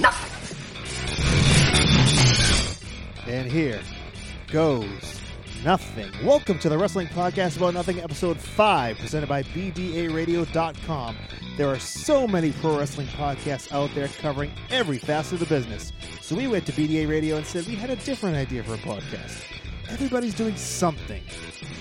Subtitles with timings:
[0.00, 0.56] Nothing.
[3.26, 3.80] And here
[4.50, 5.20] goes
[5.64, 6.10] nothing.
[6.24, 11.16] Welcome to the Wrestling Podcast About Nothing, episode 5, presented by BDARadio.com.
[11.56, 15.92] There are so many pro wrestling podcasts out there covering every facet of the business.
[16.20, 18.78] So we went to BDA Radio and said we had a different idea for a
[18.78, 19.42] podcast.
[19.88, 21.22] Everybody's doing something.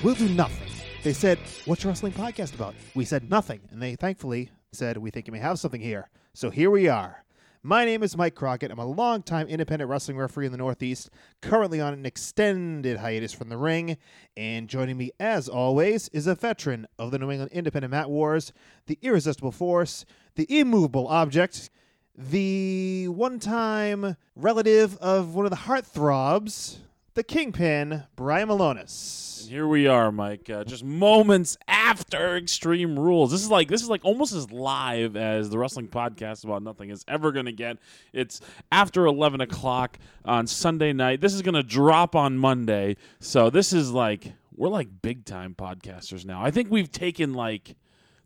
[0.03, 0.71] We'll do nothing.
[1.03, 2.75] They said, What's your wrestling podcast about?
[2.93, 3.61] We said nothing.
[3.71, 6.09] And they thankfully said, We think you may have something here.
[6.33, 7.24] So here we are.
[7.67, 8.69] My name is Mike Crockett.
[8.69, 11.09] I'm a longtime independent wrestling referee in the Northeast,
[11.41, 13.97] currently on an extended hiatus from the ring.
[14.37, 18.53] And joining me, as always, is a veteran of the New England Independent Mat Wars,
[18.85, 20.05] the irresistible force,
[20.35, 21.71] the immovable object,
[22.15, 26.77] the one time relative of one of the heartthrobs,
[27.15, 29.41] the kingpin, Brian Malonis.
[29.41, 30.49] And here we are, Mike.
[30.49, 33.31] Uh, just moments after Extreme Rules.
[33.31, 36.89] This is like this is like almost as live as the wrestling podcast about nothing
[36.89, 37.77] is ever going to get.
[38.11, 41.21] It's after eleven o'clock on Sunday night.
[41.21, 42.97] This is going to drop on Monday.
[43.21, 46.43] So this is like we're like big time podcasters now.
[46.43, 47.77] I think we've taken like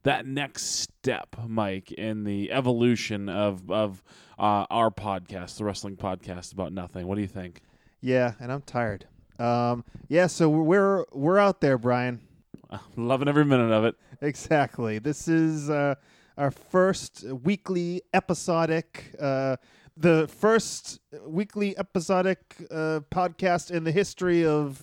[0.01, 4.03] that next step, Mike, in the evolution of of
[4.39, 7.05] uh, our podcast, the wrestling podcast about nothing.
[7.05, 7.61] What do you think?
[8.01, 9.05] Yeah, and I'm tired.
[9.37, 12.21] Um, yeah, so we're we're out there, Brian.
[12.95, 13.95] Loving every minute of it.
[14.21, 14.99] Exactly.
[14.99, 15.95] This is uh,
[16.37, 19.57] our first weekly episodic, uh,
[19.97, 24.81] the first weekly episodic uh, podcast in the history of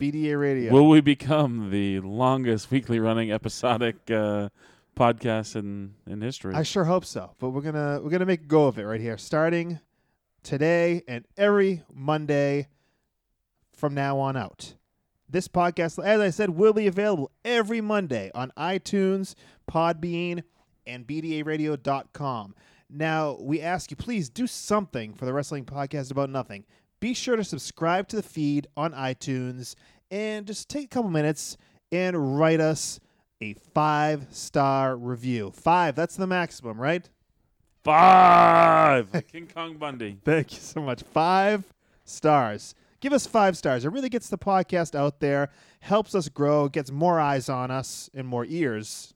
[0.00, 0.72] BDA Radio.
[0.72, 4.48] Will we become the longest weekly running episodic uh,
[4.96, 6.54] podcast in, in history?
[6.54, 7.32] I sure hope so.
[7.38, 9.80] But we're gonna we're gonna make a go of it right here, starting
[10.44, 12.68] today and every Monday
[13.72, 14.74] from now on out.
[15.28, 19.34] This podcast, as I said, will be available every Monday on iTunes,
[19.68, 20.44] Podbean,
[20.86, 22.54] and BDARadio.com.
[22.88, 26.64] Now, we ask you, please do something for the Wrestling Podcast About Nothing.
[27.00, 29.74] Be sure to subscribe to the feed on iTunes
[30.10, 31.56] and just take a couple minutes
[31.90, 33.00] and write us
[33.40, 35.50] a five star review.
[35.50, 37.08] Five, that's the maximum, right?
[37.84, 39.24] Five.
[39.32, 40.18] King Kong Bundy.
[40.24, 41.02] Thank you so much.
[41.02, 41.64] Five
[42.04, 42.74] stars.
[43.00, 43.84] Give us five stars.
[43.84, 45.50] It really gets the podcast out there,
[45.80, 49.12] helps us grow, gets more eyes on us and more ears,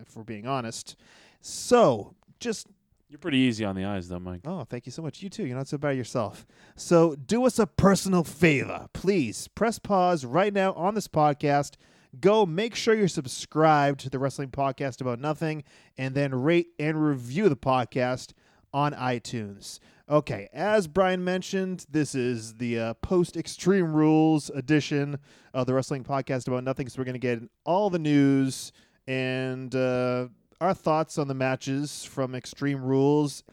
[0.00, 0.96] if we're being honest.
[1.42, 2.66] So just
[3.10, 4.40] You're pretty easy on the eyes, though, Mike.
[4.46, 5.22] Oh, thank you so much.
[5.22, 5.44] You too.
[5.44, 6.46] You're not so bad yourself.
[6.76, 8.88] So, do us a personal favor.
[8.94, 11.74] Please press pause right now on this podcast.
[12.18, 15.62] Go make sure you're subscribed to the Wrestling Podcast About Nothing
[15.96, 18.32] and then rate and review the podcast
[18.72, 19.78] on iTunes.
[20.08, 25.20] Okay, as Brian mentioned, this is the uh, post Extreme Rules edition
[25.54, 26.88] of the Wrestling Podcast About Nothing.
[26.88, 28.72] So, we're going to get all the news
[29.06, 30.26] and uh,
[30.60, 33.44] our thoughts on the matches from Extreme Rules.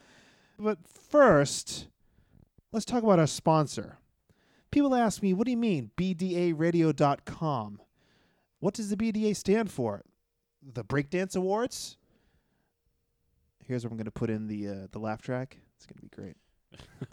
[0.58, 1.88] But first,
[2.72, 4.00] let's talk about our sponsor.
[4.72, 7.82] People ask me, what do you mean, BDARadio.com?
[8.60, 10.04] What does the BDA stand for?
[10.62, 11.98] The Breakdance Awards?
[13.66, 15.58] Here's where I'm going to put in the uh, the laugh track.
[15.76, 16.36] It's going to be great.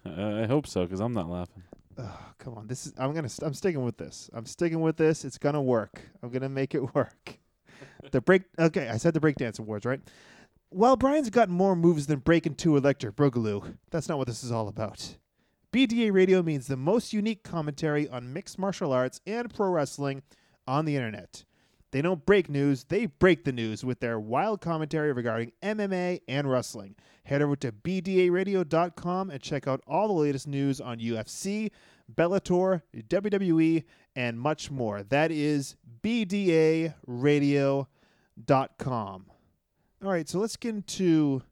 [0.07, 1.63] Uh, I hope so, because I'm not laughing.
[1.99, 2.67] Oh, come on.
[2.67, 4.31] This is I'm going to I'm sticking with this.
[4.33, 5.25] I'm sticking with this.
[5.25, 6.01] It's going to work.
[6.23, 7.39] I'm going to make it work.
[8.11, 10.01] the break Okay, I said the Breakdance Awards, right?
[10.71, 13.77] Well, Brian's got more moves than Breakin' 2 Electric Boogaloo.
[13.91, 15.17] That's not what this is all about.
[15.73, 20.23] BDA Radio means the most unique commentary on mixed martial arts and pro wrestling
[20.67, 21.45] on the internet.
[21.91, 26.51] They don't break news, they break the news with their wild commentary regarding MMA and
[26.51, 26.97] wrestling.
[27.23, 31.71] Head over to BDARadio.com and check out all the latest news on UFC,
[32.13, 33.85] Bellator, WWE,
[34.17, 35.05] and much more.
[35.05, 36.97] That is BDARadio.com.
[40.05, 41.43] All right, so let's get into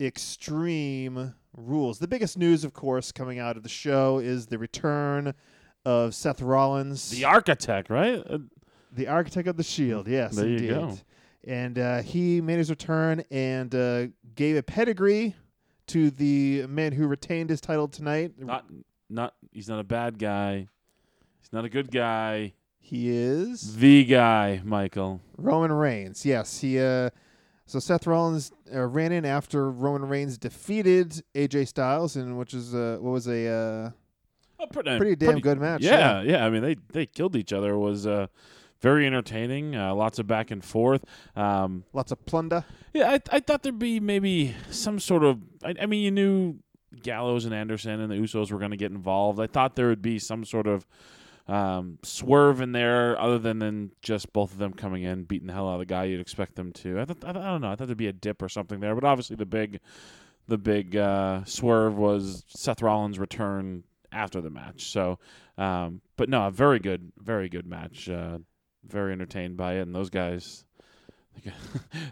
[0.00, 1.98] Extreme Rules.
[1.98, 5.34] The biggest news, of course, coming out of the show is the return
[5.84, 8.22] of Seth Rollins, The architect, right?
[8.28, 8.38] Uh,
[8.92, 10.06] the architect of the Shield.
[10.08, 10.98] Yes, There you go.
[11.44, 14.06] And uh, he made his return and uh,
[14.36, 15.34] gave a pedigree
[15.88, 18.34] to the man who retained his title tonight.
[18.38, 18.64] Not,
[19.10, 19.34] not.
[19.50, 20.68] He's not a bad guy.
[21.40, 22.52] He's not a good guy.
[22.78, 25.20] He is The guy, Michael.
[25.36, 26.24] Roman Reigns.
[26.24, 26.78] Yes, he.
[26.78, 27.10] Uh,
[27.66, 32.74] so Seth Rollins uh, ran in after Roman Reigns defeated AJ Styles, and which is
[32.74, 33.90] uh, what was a uh,
[34.62, 35.82] A pretty, pretty damn good match.
[35.82, 36.46] Yeah, yeah.
[36.46, 37.72] I mean, they they killed each other.
[37.72, 38.28] It was uh,
[38.80, 39.74] very entertaining.
[39.76, 41.04] Uh, lots of back and forth.
[41.36, 42.64] Um, lots of plunder.
[42.92, 45.40] yeah, I I thought there'd be maybe some sort of.
[45.64, 46.58] I, I mean, you knew
[47.02, 49.40] Gallows and Anderson and the Usos were going to get involved.
[49.40, 50.86] I thought there would be some sort of
[51.48, 55.52] um, swerve in there, other than than just both of them coming in, beating the
[55.54, 57.00] hell out of the guy you'd expect them to.
[57.00, 57.70] I thought I, I don't know.
[57.70, 59.80] I thought there'd be a dip or something there, but obviously the big
[60.48, 64.90] the big uh, swerve was Seth Rollins' return after the match.
[64.90, 65.18] So,
[65.58, 68.08] um, but no, a very good, very good match.
[68.08, 68.38] Uh,
[68.86, 70.64] very entertained by it, and those guys.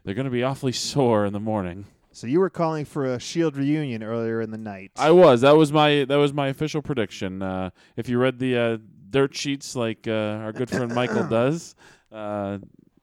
[0.05, 1.85] They're going to be awfully sore in the morning.
[2.13, 4.93] So you were calling for a Shield reunion earlier in the night.
[4.97, 5.43] I was.
[5.43, 6.05] That was my.
[6.05, 7.43] That was my official prediction.
[7.43, 8.79] Uh, if you read the uh,
[9.11, 11.75] dirt sheets like uh, our good friend Michael does,
[12.11, 12.59] uh,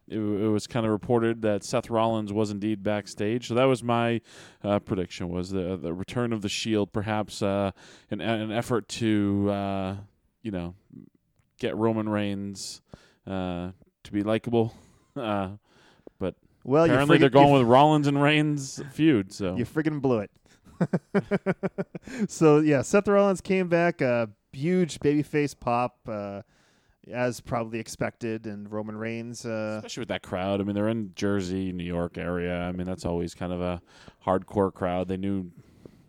[0.07, 3.47] it, it was kind of reported that Seth Rollins was indeed backstage.
[3.47, 4.21] So that was my
[4.63, 7.71] uh, prediction: was the the return of the Shield, perhaps uh,
[8.09, 9.95] an an effort to uh,
[10.41, 10.75] you know
[11.59, 12.81] get Roman Reigns
[13.25, 13.71] uh,
[14.03, 14.73] to be likable.
[15.17, 15.57] Uh,
[16.67, 19.31] well, apparently, friggin- they're going with Rollins and Reigns feud.
[19.31, 20.31] So you friggin' blew it.
[22.29, 26.41] so yeah, Seth Rollins came back, uh, huge babyface pop, uh,
[27.11, 29.45] as probably expected, and Roman Reigns.
[29.45, 30.61] Uh, especially with that crowd.
[30.61, 32.61] I mean, they're in Jersey, New York area.
[32.61, 33.81] I mean, that's always kind of a
[34.25, 35.07] hardcore crowd.
[35.07, 35.51] They knew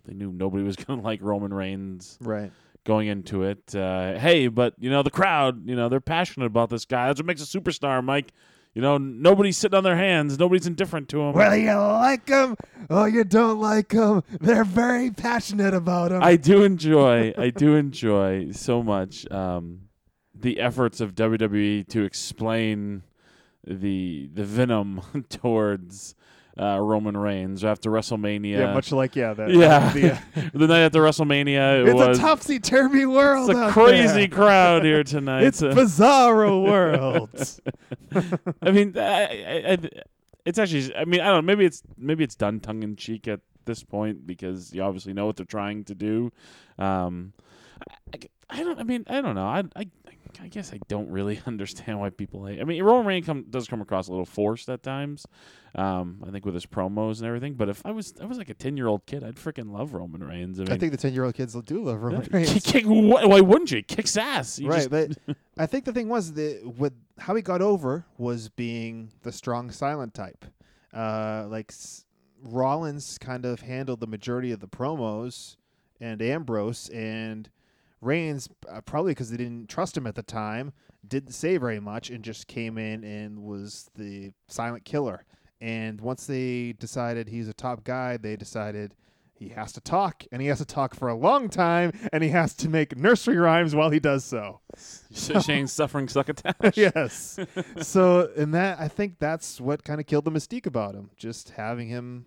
[0.04, 2.50] they knew nobody was going to like Roman Reigns right.
[2.84, 3.74] going into it.
[3.74, 7.08] Uh, hey, but you know the crowd, you know they're passionate about this guy.
[7.08, 8.32] That's what makes a superstar, Mike.
[8.74, 10.38] You know, nobody's sitting on their hands.
[10.38, 11.32] Nobody's indifferent to him.
[11.32, 12.54] Whether you like them
[12.88, 16.22] or you don't like them, they're very passionate about them.
[16.22, 17.34] I do enjoy.
[17.36, 19.87] I do enjoy so much um,
[20.40, 23.02] the efforts of WWE to explain
[23.66, 26.14] the the venom towards
[26.60, 28.58] uh, Roman Reigns after WrestleMania.
[28.58, 29.92] yeah, much like yeah, that, Yeah.
[29.92, 30.18] the, uh,
[30.54, 33.50] the night after WrestleMania, it it's was a topsy turvy world.
[33.50, 34.28] it's a crazy there.
[34.28, 35.44] crowd here tonight.
[35.44, 37.30] It's a bizarro world.
[38.60, 39.78] I mean, I, I, I,
[40.44, 40.94] it's actually.
[40.96, 41.36] I mean, I don't.
[41.36, 41.42] know.
[41.42, 45.26] Maybe it's maybe it's done tongue in cheek at this point because you obviously know
[45.26, 46.32] what they're trying to do.
[46.78, 47.32] Um,
[48.12, 48.18] I,
[48.50, 48.80] I don't.
[48.80, 49.46] I mean, I don't know.
[49.46, 49.86] I, I
[50.40, 52.60] I guess I don't really understand why people hate.
[52.60, 55.26] I mean, Roman Reigns come, does come across a little forced at times.
[55.74, 57.54] Um, I think with his promos and everything.
[57.54, 59.92] But if I was I was like a ten year old kid, I'd freaking love
[59.94, 60.58] Roman Reigns.
[60.60, 62.62] I, mean, I think the ten-year-old kids do love Roman Kick, Reigns.
[62.64, 63.78] kick, why, why wouldn't you?
[63.78, 64.56] He Kicks ass.
[64.56, 68.04] He right, just- but I think the thing was that with how he got over
[68.16, 70.44] was being the strong silent type.
[70.92, 72.04] Uh, like S-
[72.42, 75.56] Rollins kind of handled the majority of the promos,
[76.00, 77.50] and Ambrose and
[78.00, 80.72] Reigns uh, probably because they didn't trust him at the time
[81.06, 85.24] didn't say very much and just came in and was the silent killer.
[85.60, 88.94] And once they decided he's a top guy, they decided
[89.38, 92.30] he has to talk, and he has to talk for a long time, and he
[92.30, 94.60] has to make nursery rhymes while he does so.
[95.12, 96.54] Shane's suffering succotash.
[96.76, 97.38] yes.
[97.80, 101.10] so, and that I think that's what kind of killed the mystique about him.
[101.16, 102.26] Just having him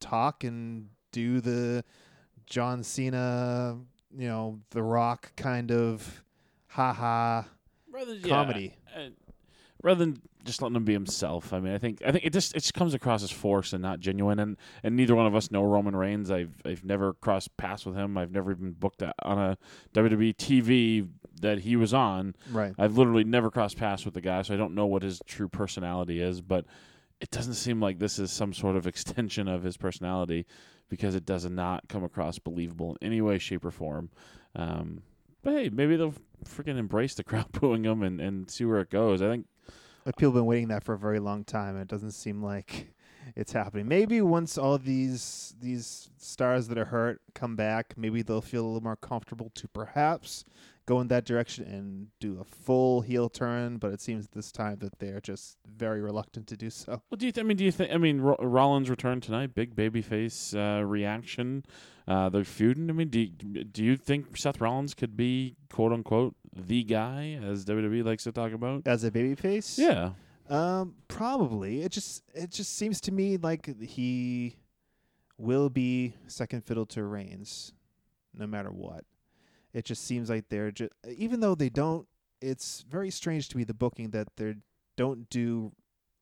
[0.00, 1.82] talk and do the
[2.46, 3.78] John Cena,
[4.16, 6.24] you know, The Rock kind of
[6.66, 7.46] ha ha
[7.90, 8.76] rather yeah, comedy.
[8.94, 9.08] uh,
[9.82, 11.52] rather than just letting him be himself.
[11.52, 13.82] I mean, I think I think it just it just comes across as forced and
[13.82, 14.38] not genuine.
[14.38, 16.30] And, and neither one of us know Roman Reigns.
[16.30, 18.16] I've I've never crossed paths with him.
[18.16, 19.58] I've never even booked a, on a
[19.94, 21.08] WWE TV
[21.40, 22.34] that he was on.
[22.50, 22.74] Right.
[22.78, 25.48] I've literally never crossed paths with the guy, so I don't know what his true
[25.48, 26.40] personality is.
[26.40, 26.66] But
[27.20, 30.46] it doesn't seem like this is some sort of extension of his personality
[30.88, 34.10] because it does not come across believable in any way, shape, or form.
[34.54, 35.02] Um,
[35.42, 38.90] but hey, maybe they'll freaking embrace the crowd booing him and, and see where it
[38.90, 39.22] goes.
[39.22, 39.46] I think
[40.06, 42.42] Like people have been waiting that for a very long time, and it doesn't seem
[42.42, 42.92] like
[43.36, 43.88] it's happening.
[43.88, 48.66] Maybe once all these these stars that are hurt come back, maybe they'll feel a
[48.66, 50.44] little more comfortable to perhaps
[50.86, 53.78] go in that direction and do a full heel turn.
[53.78, 57.02] But it seems this time that they're just very reluctant to do so.
[57.10, 57.32] Well, do you?
[57.32, 57.92] Th- I mean, do you think?
[57.92, 59.54] I mean, Ro- Rollins returned tonight.
[59.54, 61.64] Big babyface uh, reaction.
[62.06, 62.90] Uh, they're feuding.
[62.90, 67.38] I mean, do you, do you think Seth Rollins could be quote unquote the guy,
[67.42, 68.86] as WWE likes to talk about?
[68.86, 70.10] As a babyface, Yeah.
[70.48, 71.80] Um, probably.
[71.82, 74.56] It just it just seems to me like he
[75.38, 77.72] will be second fiddle to Reigns,
[78.34, 79.04] no matter what.
[79.72, 82.06] It just seems like they're just even though they don't.
[82.42, 84.56] It's very strange to me the booking that they
[84.96, 85.72] don't do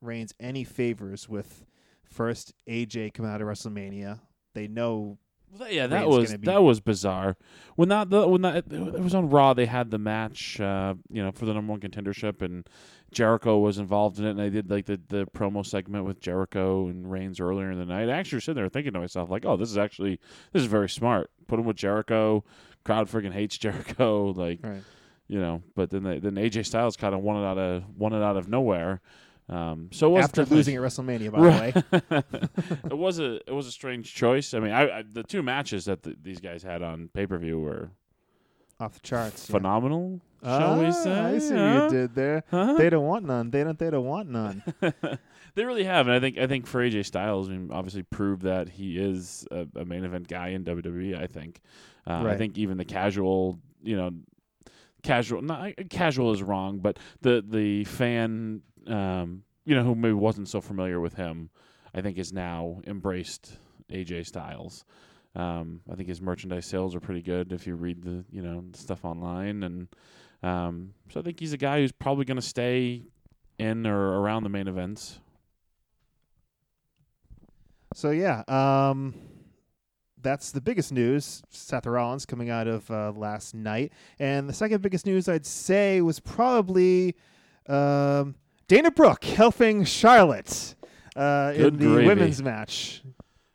[0.00, 1.64] Reigns any favors with
[2.04, 4.20] first AJ coming out of WrestleMania.
[4.54, 5.18] They know
[5.68, 7.36] Yeah, that was that was bizarre.
[7.76, 11.22] When that the, when that it was on Raw, they had the match, uh, you
[11.22, 12.66] know, for the number one contendership, and
[13.10, 16.88] Jericho was involved in it, and they did like the the promo segment with Jericho
[16.88, 18.08] and Reigns earlier in the night.
[18.08, 20.18] I actually was sitting there thinking to myself, like, oh, this is actually
[20.52, 21.30] this is very smart.
[21.46, 22.44] Put him with Jericho.
[22.84, 24.82] Crowd freaking hates Jericho, like right.
[25.28, 25.62] you know.
[25.74, 28.36] But then they, then AJ Styles kind of won it out of won it out
[28.38, 29.02] of nowhere.
[29.48, 32.72] Um, so it was After losing at WrestleMania, by the way.
[32.90, 34.54] it was a it was a strange choice.
[34.54, 37.38] I mean, I, I the two matches that the, these guys had on pay per
[37.38, 37.90] view were
[38.80, 39.48] Off the charts.
[39.48, 39.56] yeah.
[39.56, 40.20] phenomenal.
[40.44, 41.12] Shall we say?
[41.12, 41.74] I see huh?
[41.74, 42.42] what you did there.
[42.50, 42.74] Huh?
[42.74, 43.50] They don't want none.
[43.50, 43.78] They don't.
[43.78, 44.62] They don't want none.
[45.54, 48.42] they really have, and I think I think for AJ Styles, I mean, obviously proved
[48.42, 51.20] that he is a, a main event guy in WWE.
[51.20, 51.60] I think,
[52.08, 54.10] uh, I think even the casual, you know,
[55.04, 60.48] casual, not casual is wrong, but the the fan, um, you know, who maybe wasn't
[60.48, 61.50] so familiar with him,
[61.94, 63.56] I think is now embraced
[63.90, 64.84] AJ Styles.
[65.34, 68.64] Um, I think his merchandise sales are pretty good if you read the you know
[68.74, 69.88] stuff online, and
[70.42, 73.02] um, so I think he's a guy who's probably going to stay
[73.58, 75.20] in or around the main events.
[77.94, 79.14] So yeah, um,
[80.20, 81.42] that's the biggest news.
[81.50, 86.00] Seth Rollins coming out of uh, last night, and the second biggest news I'd say
[86.00, 87.16] was probably
[87.68, 88.34] um,
[88.68, 90.74] Dana Brooke helping Charlotte
[91.16, 92.06] uh, in the gravy.
[92.06, 93.02] women's match.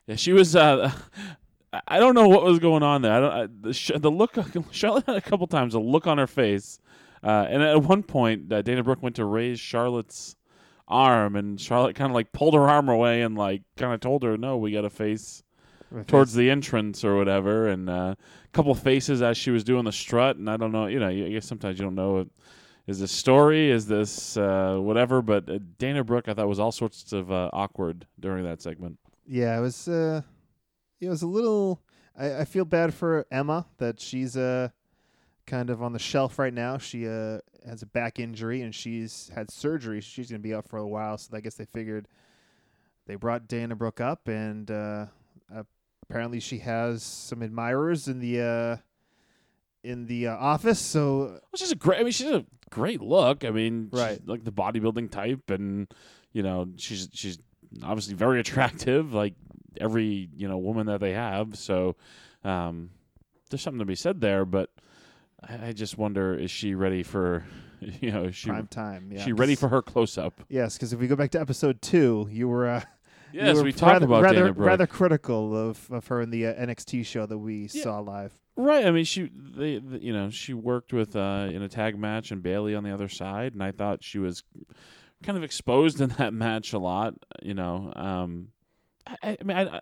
[0.05, 0.55] Yeah, she was.
[0.55, 0.91] Uh,
[1.87, 3.11] I- don't know what was going on there.
[3.11, 3.31] I don't.
[3.31, 4.35] I, the, sh- the look.
[4.71, 6.79] Charlotte had a couple times a look on her face,
[7.23, 10.35] uh, and at one point, uh, Dana Brooke went to raise Charlotte's
[10.87, 14.23] arm, and Charlotte kind of like pulled her arm away and like kind of told
[14.23, 15.43] her, "No, we got to face
[16.07, 19.91] towards the entrance or whatever." And uh, a couple faces as she was doing the
[19.91, 20.87] strut, and I don't know.
[20.87, 22.27] You know, I guess sometimes you don't know.
[22.87, 23.69] Is this story?
[23.69, 25.21] Is this uh, whatever?
[25.21, 28.97] But uh, Dana Brooke, I thought was all sorts of uh, awkward during that segment.
[29.25, 29.87] Yeah, it was.
[29.89, 30.21] Uh,
[31.01, 31.81] it was a little.
[32.17, 34.69] I, I feel bad for Emma that she's uh
[35.45, 36.77] kind of on the shelf right now.
[36.77, 39.99] She uh has a back injury and she's had surgery.
[39.99, 41.17] She's gonna be out for a while.
[41.17, 42.07] So I guess they figured
[43.05, 45.05] they brought Dana Brooke up, and uh,
[46.09, 48.77] apparently she has some admirers in the uh
[49.87, 50.79] in the uh, office.
[50.79, 51.99] So Well, she's a great.
[51.99, 53.45] I mean, she's a great look.
[53.45, 54.21] I mean, she's Right.
[54.27, 55.87] like the bodybuilding type, and
[56.33, 57.39] you know, she's she's
[57.83, 59.33] obviously very attractive, like
[59.79, 61.57] every you know woman that they have.
[61.57, 61.95] So,
[62.43, 62.89] um,
[63.49, 64.45] there's something to be said there.
[64.45, 64.69] But
[65.47, 67.45] I, I just wonder, is she ready for,
[67.79, 69.11] you know, she prime time.
[69.11, 70.41] Yeah, she ready for her close up?
[70.49, 72.67] Yes, because if we go back to episode two, you were.
[72.67, 72.81] Uh,
[73.33, 77.05] Yes, we talked rather, about rather, rather critical of, of her in the uh, NXT
[77.05, 77.83] show that we Yeah.
[77.83, 78.31] saw live.
[78.59, 78.85] Right.
[78.85, 82.31] I mean, she, they, the, you know, she worked with uh, in a tag match
[82.31, 84.43] and Bailey on the other side, and I thought she was
[85.23, 87.13] kind of exposed in that match a lot.
[87.43, 88.47] You know, um,
[89.05, 89.81] I, I mean, I, I,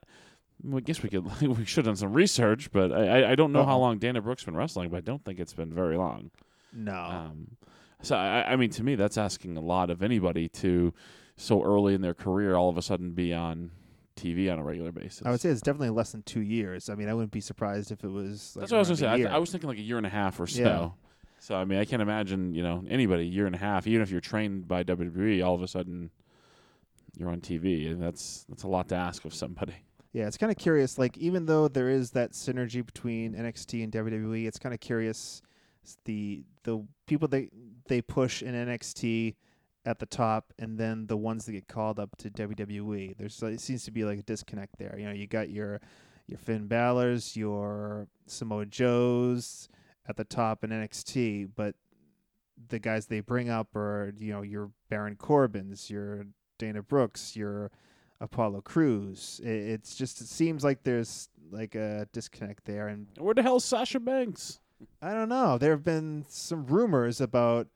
[0.75, 3.63] I guess we could we should have done some research, but I, I- don't know
[3.63, 3.79] how Uh-oh.
[3.81, 6.31] long Dana Brooke's been wrestling, but I don't think it's been very long.
[6.73, 6.93] No.
[6.95, 7.47] Um,
[8.01, 10.93] so I, I mean, to me, that's asking a lot of anybody to
[11.37, 13.71] so early in their career all of a sudden be on
[14.15, 15.21] TV on a regular basis.
[15.25, 16.89] I would say it's definitely less than two years.
[16.89, 18.55] I mean, I wouldn't be surprised if it was.
[18.55, 19.11] Like That's what I was gonna say.
[19.11, 20.61] I, th- I was thinking like a year and a half or so.
[20.61, 20.89] Yeah.
[21.39, 24.01] So I mean, I can't imagine you know anybody a year and a half, even
[24.01, 26.09] if you're trained by WWE, all of a sudden
[27.17, 29.75] you're on TV, and that's that's a lot to ask of somebody.
[30.13, 30.97] Yeah, it's kind of curious.
[30.97, 35.41] Like, even though there is that synergy between NXT and WWE, it's kind of curious
[36.05, 37.49] the the people they
[37.87, 39.35] they push in NXT
[39.85, 43.17] at the top, and then the ones that get called up to WWE.
[43.17, 44.95] There's it seems to be like a disconnect there.
[44.97, 45.79] You know, you got your
[46.27, 49.69] your Finn Balor's, your Samoa Joe's
[50.07, 51.75] at the top in NXT, but
[52.69, 56.25] the guys they bring up are you know your Baron Corbin's, your
[56.57, 57.71] Dana Brooke's, your
[58.19, 59.39] Apollo Crews.
[59.43, 63.65] It, it's just it seems like there's like a disconnect there, and Where the hell's
[63.65, 64.59] Sasha Banks?
[65.01, 65.57] I don't know.
[65.57, 67.67] There have been some rumors about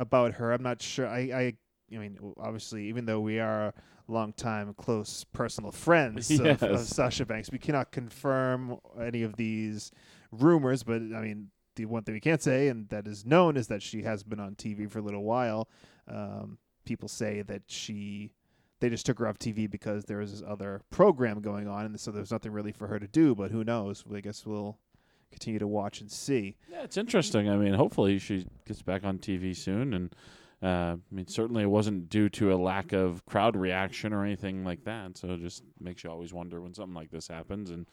[0.00, 0.52] about her.
[0.52, 1.06] I'm not sure.
[1.06, 1.54] I I,
[1.94, 3.74] I mean, obviously, even though we are
[4.08, 9.92] longtime close personal friends of, of Sasha Banks, we cannot confirm any of these
[10.32, 10.82] rumors.
[10.82, 13.82] But I mean, the one thing we can't say, and that is known, is that
[13.82, 15.68] she has been on TV for a little while.
[16.08, 18.32] Um, people say that she
[18.80, 22.00] they just took her off TV because there was this other program going on, and
[22.00, 23.34] so there's nothing really for her to do.
[23.34, 24.02] But who knows?
[24.12, 24.78] I guess we'll
[25.30, 26.56] continue to watch and see.
[26.70, 27.48] Yeah, it's interesting.
[27.48, 30.14] I mean, hopefully she gets back on TV soon, and
[30.62, 34.64] uh, I mean, certainly it wasn't due to a lack of crowd reaction or anything
[34.64, 35.16] like that.
[35.16, 37.70] So it just makes you always wonder when something like this happens.
[37.70, 37.86] And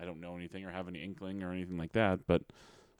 [0.00, 2.20] I don't know anything or have any inkling or anything like that.
[2.26, 2.42] But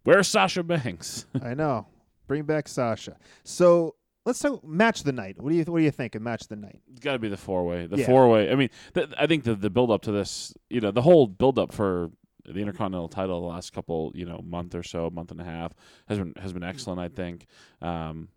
[0.04, 1.26] where's Sasha Banks?
[1.42, 1.86] I know.
[2.26, 3.16] Bring back Sasha.
[3.44, 5.38] So let's talk match the night.
[5.40, 6.80] What do you What do you think of match the night?
[6.90, 7.86] It's got to be the four way.
[7.86, 8.06] The Yeah.
[8.06, 8.50] four way.
[8.50, 11.26] I mean, th- I think the the build up to this, you know, the whole
[11.26, 12.10] build up for
[12.52, 15.72] the Intercontinental title the last couple, you know, month or so, month and a half
[16.08, 17.00] has been has been excellent.
[17.00, 17.46] I think,
[17.82, 18.28] um,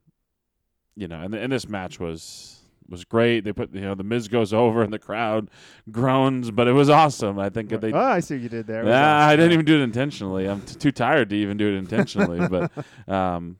[0.95, 3.43] you know, and and this match was was great.
[3.43, 5.49] They put you know the Miz goes over and the crowd
[5.91, 7.39] groans, but it was awesome.
[7.39, 7.91] I think that they.
[7.91, 8.85] oh, I see what you did there.
[8.85, 10.47] Yeah, I didn't even do it intentionally.
[10.47, 12.47] I'm t- too tired to even do it intentionally.
[12.47, 12.71] but
[13.11, 13.57] um,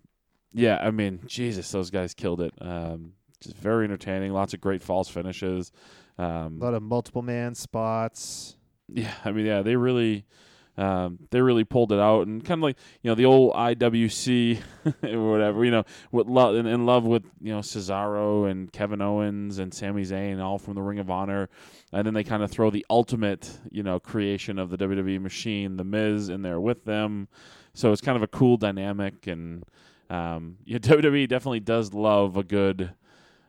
[0.53, 2.53] yeah, I mean, Jesus, those guys killed it.
[2.61, 4.31] Um, just very entertaining.
[4.33, 5.71] Lots of great false finishes.
[6.17, 8.55] Um, A lot of multiple man spots.
[8.91, 10.25] Yeah, I mean, yeah, they really,
[10.77, 14.59] um, they really pulled it out, and kind of like you know the old IWC
[15.03, 19.01] or whatever, you know, with love in, in love with you know Cesaro and Kevin
[19.01, 21.49] Owens and Sami Zayn, all from the Ring of Honor,
[21.91, 25.77] and then they kind of throw the ultimate you know creation of the WWE machine,
[25.77, 27.27] the Miz, in there with them,
[27.73, 29.63] so it's kind of a cool dynamic, and
[30.09, 32.93] um, yeah, WWE definitely does love a good.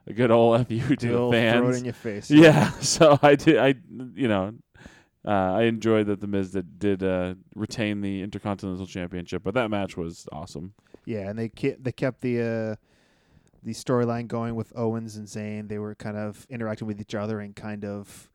[0.06, 1.58] A good old fu to the fans.
[1.60, 2.30] throw it in your face.
[2.30, 3.56] Yeah, so I did.
[3.56, 3.74] I
[4.14, 4.52] you know,
[5.26, 9.70] uh, I enjoyed that the Miz did, did uh, retain the Intercontinental Championship, but that
[9.70, 10.74] match was awesome.
[11.06, 12.76] Yeah, and they ke- they kept the uh,
[13.62, 15.68] the storyline going with Owens and Zayn.
[15.68, 18.30] They were kind of interacting with each other and kind of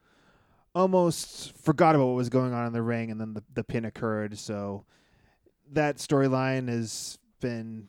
[0.74, 3.86] almost forgot about what was going on in the ring, and then the the pin
[3.86, 4.38] occurred.
[4.38, 4.86] So
[5.72, 7.88] that storyline has been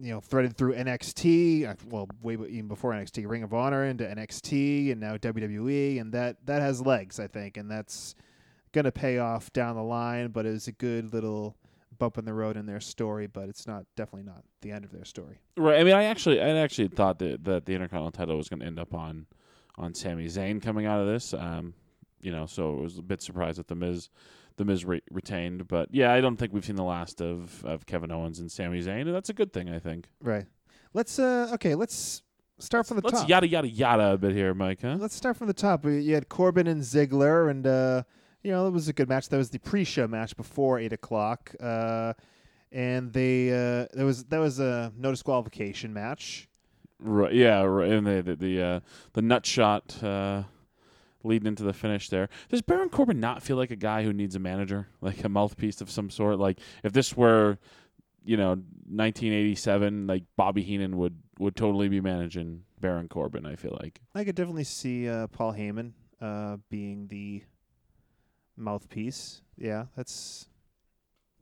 [0.00, 4.04] you know threaded through NXT, uh, well, way even before NXT, Ring of Honor into
[4.04, 8.14] NXT, and now WWE, and that that has legs, I think, and that's
[8.72, 10.28] gonna pay off down the line.
[10.28, 11.56] But it was a good little
[11.98, 14.92] bump in the road in their story, but it's not definitely not the end of
[14.92, 15.38] their story.
[15.56, 15.80] Right.
[15.80, 18.66] I mean, I actually, I actually thought that that the Intercontinental title was going to
[18.66, 19.26] end up on
[19.76, 21.34] on Sami Zayn coming out of this.
[21.34, 21.74] Um,
[22.20, 24.08] you know, so I was a bit surprised that the Miz,
[24.56, 25.66] the Miz re- retained.
[25.68, 28.80] But yeah, I don't think we've seen the last of of Kevin Owens and Sami
[28.80, 30.08] Zayn, and that's a good thing, I think.
[30.20, 30.46] Right.
[30.92, 32.22] Let's uh okay, let's
[32.58, 33.28] start from the Let's top.
[33.28, 34.82] yada yada yada a bit here, Mike.
[34.82, 34.96] Huh?
[34.98, 35.84] Let's start from the top.
[35.84, 38.02] We- You had Corbin and Ziggler, and uh,
[38.42, 39.28] you know it was a good match.
[39.28, 42.12] That was the pre-show match before eight o'clock, uh,
[42.70, 46.48] and they uh, there was that was a no disqualification match.
[47.00, 47.32] Right.
[47.34, 47.62] Yeah.
[47.62, 47.90] Right.
[47.90, 48.80] And the the the, uh,
[49.14, 50.44] the nut shot uh,
[51.24, 52.28] leading into the finish there.
[52.48, 55.80] Does Baron Corbin not feel like a guy who needs a manager, like a mouthpiece
[55.80, 56.38] of some sort?
[56.38, 57.58] Like if this were,
[58.24, 63.46] you know, 1987, like Bobby Heenan would would totally be managing Baron Corbin.
[63.46, 64.00] I feel like.
[64.14, 67.42] I could definitely see uh, Paul Heyman uh, being the
[68.56, 69.40] mouthpiece.
[69.56, 70.46] Yeah, that's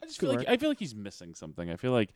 [0.03, 0.49] I just feel like.
[0.49, 1.71] I feel like he's missing something.
[1.71, 2.11] I feel like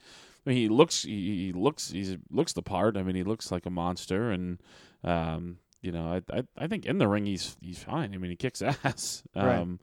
[0.47, 2.97] I mean, he looks he, he looks he looks the part.
[2.97, 4.61] I mean, he looks like a monster, and
[5.05, 8.13] um, you know, I, I I think in the ring he's he's fine.
[8.15, 9.23] I mean, he kicks ass.
[9.35, 9.79] Um, Right.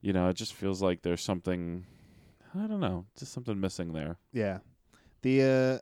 [0.00, 1.86] You know, it just feels like there's something.
[2.54, 4.16] I don't know, just something missing there.
[4.32, 4.58] yeah.
[5.22, 5.78] The uh,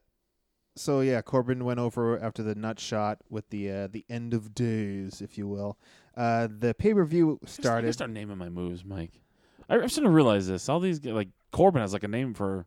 [0.76, 4.54] so yeah, Corbin went over after the nut shot with the uh, the end of
[4.54, 5.78] days, if you will.
[6.16, 7.92] Uh, the pay per view I started.
[7.94, 9.22] start naming my moves, Mike.
[9.70, 10.68] I, I'm starting to realize this.
[10.68, 12.66] All these like Corbin has like a name for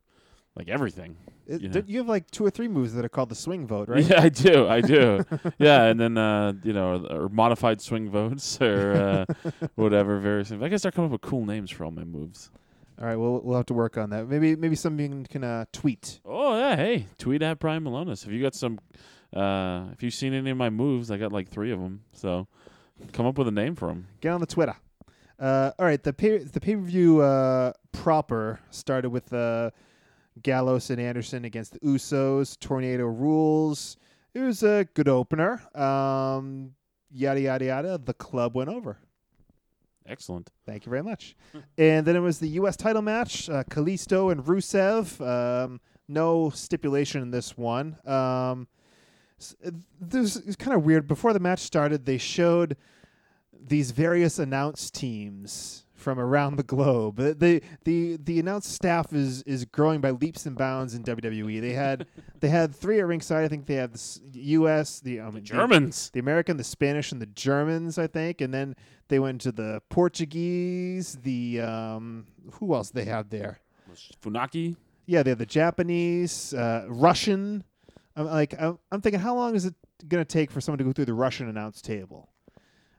[0.56, 1.18] like everything.
[1.46, 1.84] It- you know.
[1.86, 4.04] you have like two or three moves that are called the swing vote, right?
[4.04, 4.68] Yeah, I do.
[4.68, 5.26] I do.
[5.58, 10.20] yeah, and then uh, you know, or modified swing votes or uh, whatever.
[10.20, 10.52] Various.
[10.52, 12.50] I gotta start coming up with cool names for all my moves.
[13.00, 14.30] All right, we'll we'll have to work on that.
[14.30, 16.20] Maybe maybe something can uh, tweet.
[16.26, 18.80] Oh yeah, hey, tweet at Brian Malonis if you got some.
[19.36, 22.04] Uh, if you've seen any of my moves, I got like three of them.
[22.14, 22.48] So
[23.12, 24.08] come up with a name for them.
[24.22, 24.76] Get on the Twitter.
[25.40, 29.72] Uh, all right, the pay the pay per view uh, proper started with uh,
[30.42, 32.60] Gallows and Anderson against the Usos.
[32.60, 33.98] Tornado rules.
[34.34, 35.62] It was a good opener.
[35.78, 36.72] Um,
[37.12, 37.98] yada yada yada.
[37.98, 38.98] The club went over.
[40.06, 40.50] Excellent.
[40.66, 41.36] Thank you very much.
[41.78, 42.76] and then it was the U.S.
[42.76, 45.22] title match: uh, Kalisto and Rusev.
[45.22, 47.98] Um, no stipulation in this one.
[48.06, 48.68] Um,
[50.00, 51.08] this is kind of weird.
[51.08, 52.78] Before the match started, they showed
[53.66, 57.16] these various announced teams from around the globe.
[57.18, 61.60] The the the announce staff is is growing by leaps and bounds in WWE.
[61.62, 62.06] They had
[62.42, 63.44] they had three at ringside.
[63.44, 64.20] I think they had the
[64.60, 65.00] U.S.
[65.00, 66.12] the, um, The Germans.
[66.12, 68.76] the American, the Spanish, and the Germans, I think, and then
[69.08, 73.60] they went to the Portuguese, the um, who else they had there?
[74.22, 74.76] Funaki.
[75.06, 77.64] Yeah, they had the Japanese, uh, Russian.
[78.16, 79.74] I'm like, I'm, I'm thinking, how long is it
[80.08, 82.30] gonna take for someone to go through the Russian announce table?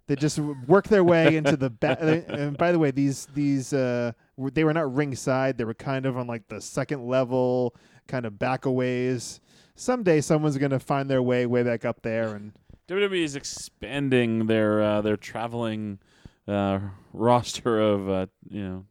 [0.07, 1.99] They just work their way into the back.
[2.01, 5.57] and by the way, these these uh, they were not ringside.
[5.57, 7.75] They were kind of on like the second level,
[8.07, 9.41] kind of backaways.
[9.77, 12.53] Someday someone's gonna find their way way back up there, and
[12.89, 15.99] WWE is expanding their uh, their traveling
[16.47, 16.81] uh,
[17.13, 18.85] roster of uh, you know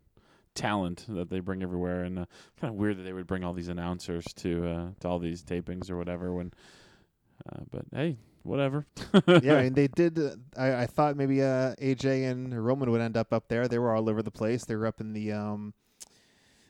[0.55, 2.25] talent that they bring everywhere, and uh,
[2.59, 5.43] kind of weird that they would bring all these announcers to uh, to all these
[5.43, 6.33] tapings or whatever.
[6.33, 6.51] When,
[7.51, 8.85] uh, but hey, whatever.
[9.27, 10.19] yeah, and they did.
[10.19, 13.67] Uh, I I thought maybe uh, AJ and Roman would end up up there.
[13.67, 14.65] They were all over the place.
[14.65, 15.73] They were up in the um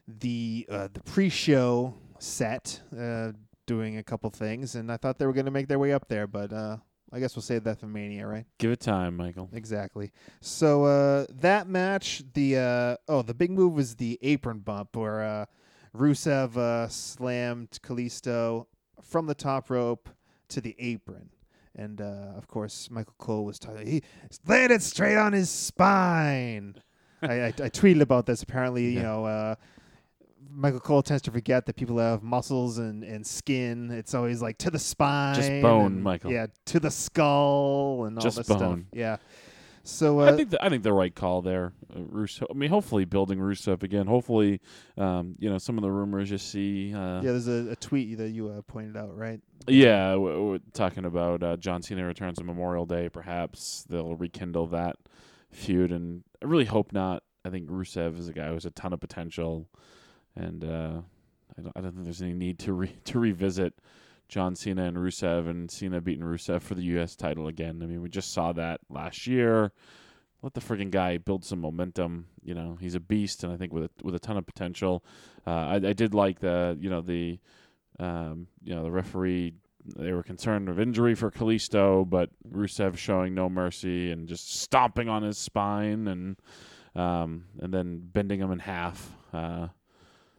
[0.08, 3.32] the uh, the pre-show set, uh,
[3.66, 6.08] doing a couple things, and I thought they were going to make their way up
[6.08, 6.78] there, but uh,
[7.12, 8.46] I guess we'll save that for Mania, right?
[8.58, 9.50] Give it time, Michael.
[9.54, 10.12] Exactly.
[10.42, 15.22] So uh, that match, the uh, oh, the big move was the apron bump, where
[15.24, 15.46] uh,
[15.96, 18.66] Rusev uh, slammed Kalisto
[19.02, 20.10] from the top rope
[20.50, 21.30] to the apron,
[21.76, 23.86] and uh, of course Michael Cole was talking.
[23.88, 24.04] He
[24.48, 26.76] landed straight on his spine.
[27.22, 28.44] I, I, I tweeted about this.
[28.44, 29.26] Apparently, you know.
[29.26, 29.56] Uh,
[30.56, 33.90] Michael Cole tends to forget that people have muscles and, and skin.
[33.90, 36.32] It's always like to the spine, just bone, and- Michael.
[36.32, 38.80] Yeah, to the skull and all Just this stuff.
[38.92, 39.18] Yeah.
[39.86, 42.46] So uh, I think the, I think the right call there, uh, Russo.
[42.50, 44.08] I mean, hopefully building Rusev again.
[44.08, 44.62] Hopefully,
[44.98, 46.94] um, you know, some of the rumors you see.
[46.94, 49.42] Uh, yeah, there's a, a tweet that you uh, pointed out, right?
[49.68, 53.10] Yeah, w- w- talking about uh, John Cena returns on Memorial Day.
[53.10, 54.96] Perhaps they'll rekindle that
[55.52, 57.24] feud, and I really hope not.
[57.44, 59.68] I think Rusev is a guy who has a ton of potential,
[60.34, 61.02] and uh,
[61.58, 63.74] I, don't, I don't think there's any need to re- to revisit
[64.28, 67.16] John Cena and Rusev, and Cena beating Rusev for the U.S.
[67.16, 67.82] title again.
[67.84, 69.72] I mean, we just saw that last year.
[70.42, 72.28] Let the friggin' guy build some momentum.
[72.44, 75.04] You know, he's a beast, and I think with a, with a ton of potential.
[75.48, 77.40] Uh, I, I did like the you know the
[78.00, 79.54] um, you know the referee.
[79.86, 85.10] They were concerned of injury for Kalisto, but Rusev showing no mercy and just stomping
[85.10, 86.38] on his spine and
[86.96, 89.68] um, and then bending him in half uh,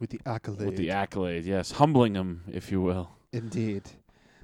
[0.01, 0.67] With the accolade.
[0.67, 1.45] with the accolade.
[1.45, 3.11] Yes, humbling him, if you will.
[3.35, 3.83] Indeed.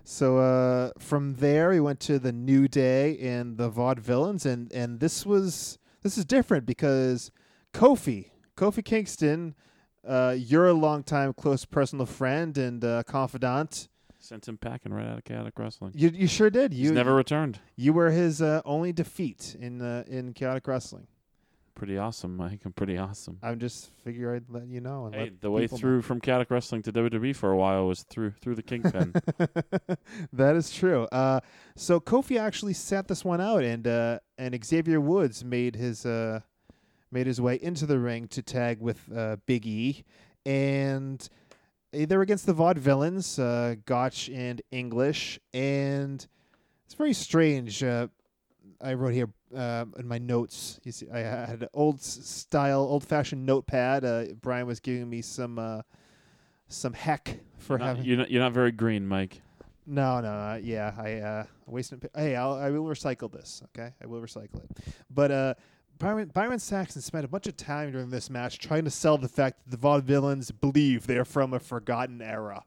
[0.05, 4.98] So uh, from there, we went to the New Day and the Vaudevillains, and and
[4.98, 7.31] this was this is different because
[7.72, 9.55] Kofi, Kofi Kingston,
[10.07, 13.88] uh, you're a longtime close personal friend and uh, confidant.
[14.18, 15.92] Sent him packing right out of chaotic wrestling.
[15.94, 16.74] You you sure did.
[16.74, 17.61] You He's never returned.
[17.76, 21.07] you were his uh, only defeat in uh, in chaotic wrestling.
[21.81, 22.61] Pretty awesome, Mike.
[22.66, 23.38] I'm pretty awesome.
[23.43, 25.07] I'm just figure I'd let you know.
[25.07, 25.81] And Hey, the way people know.
[25.81, 29.14] through from chaotic wrestling to WWE for a while was through through the kingpin.
[30.35, 31.05] that is true.
[31.05, 31.40] Uh,
[31.77, 36.40] so Kofi actually sat this one out, and uh, and Xavier Woods made his uh,
[37.11, 40.05] made his way into the ring to tag with uh, Big E,
[40.45, 41.27] and
[41.95, 46.27] eh, they were against the Vaudevillains, uh, Gotch and English, and
[46.85, 47.83] it's very strange.
[47.83, 48.09] Uh,
[48.83, 50.81] I wrote here uh, in my notes.
[50.85, 54.05] You see, I had an old style, old fashioned notepad.
[54.05, 55.83] Uh, Brian was giving me some uh,
[56.69, 58.05] some heck for Not- having.
[58.05, 59.41] you're not you're not very green, Mike.
[59.87, 62.09] No, no, uh, yeah, I uh, wasted.
[62.15, 63.63] Hey, I'll, I will recycle this.
[63.77, 64.71] Okay, I will recycle it.
[65.11, 65.55] But uh,
[65.99, 69.29] Byron, Byron Saxton spent a bunch of time during this match trying to sell the
[69.29, 72.63] fact that the vaudevillains believe they're from a forgotten era.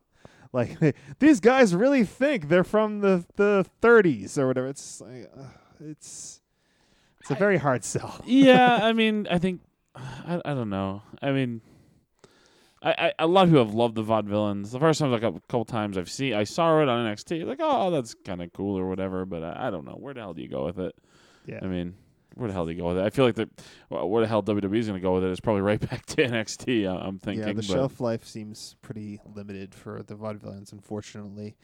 [0.51, 0.77] Like
[1.19, 4.67] these guys really think they're from the the 30s or whatever.
[4.67, 5.43] It's like, uh,
[5.79, 6.41] it's
[7.23, 8.19] it's a very hard sell.
[8.25, 9.61] yeah, I mean, I think
[9.95, 11.03] I, I don't know.
[11.21, 11.61] I mean,
[12.81, 14.71] I, I a lot of people have loved the vaudevillains.
[14.71, 17.45] The first time, like a couple times, I've seen, I saw it on NXT.
[17.45, 19.25] Like, oh, that's kind of cool or whatever.
[19.25, 19.93] But I, I don't know.
[19.93, 20.95] Where the hell do you go with it?
[21.45, 21.59] Yeah.
[21.61, 21.95] I mean,
[22.35, 23.05] where the hell do you go with it?
[23.05, 23.49] I feel like the
[23.89, 26.05] well, where the hell WWE is going to go with it is probably right back
[26.07, 26.91] to NXT.
[26.91, 27.47] I- I'm thinking.
[27.47, 31.55] yeah, the but shelf life seems pretty limited for the vaudevillains, unfortunately.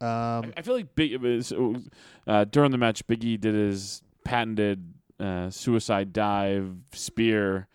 [0.00, 5.50] Um, I, I feel like Big uh, during the match, Biggie did his patented uh,
[5.50, 7.68] suicide dive spear.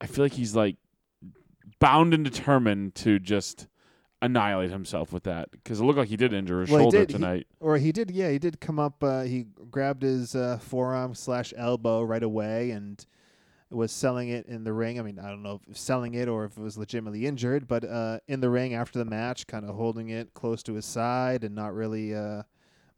[0.00, 0.76] I feel like he's like
[1.78, 3.66] bound and determined to just
[4.22, 6.98] annihilate himself with that because it looked like he did injure his Well, he shoulder
[6.98, 7.10] did.
[7.10, 7.46] He- tonight.
[7.60, 9.02] Or he did, yeah, he did come up.
[9.02, 13.04] Uh, he grabbed his uh, forearm slash elbow right away and
[13.70, 14.98] was selling it in the ring.
[14.98, 17.84] I mean, I don't know if selling it or if it was legitimately injured, but
[17.84, 21.42] uh, in the ring after the match, kind of holding it close to his side
[21.44, 22.42] and not really uh,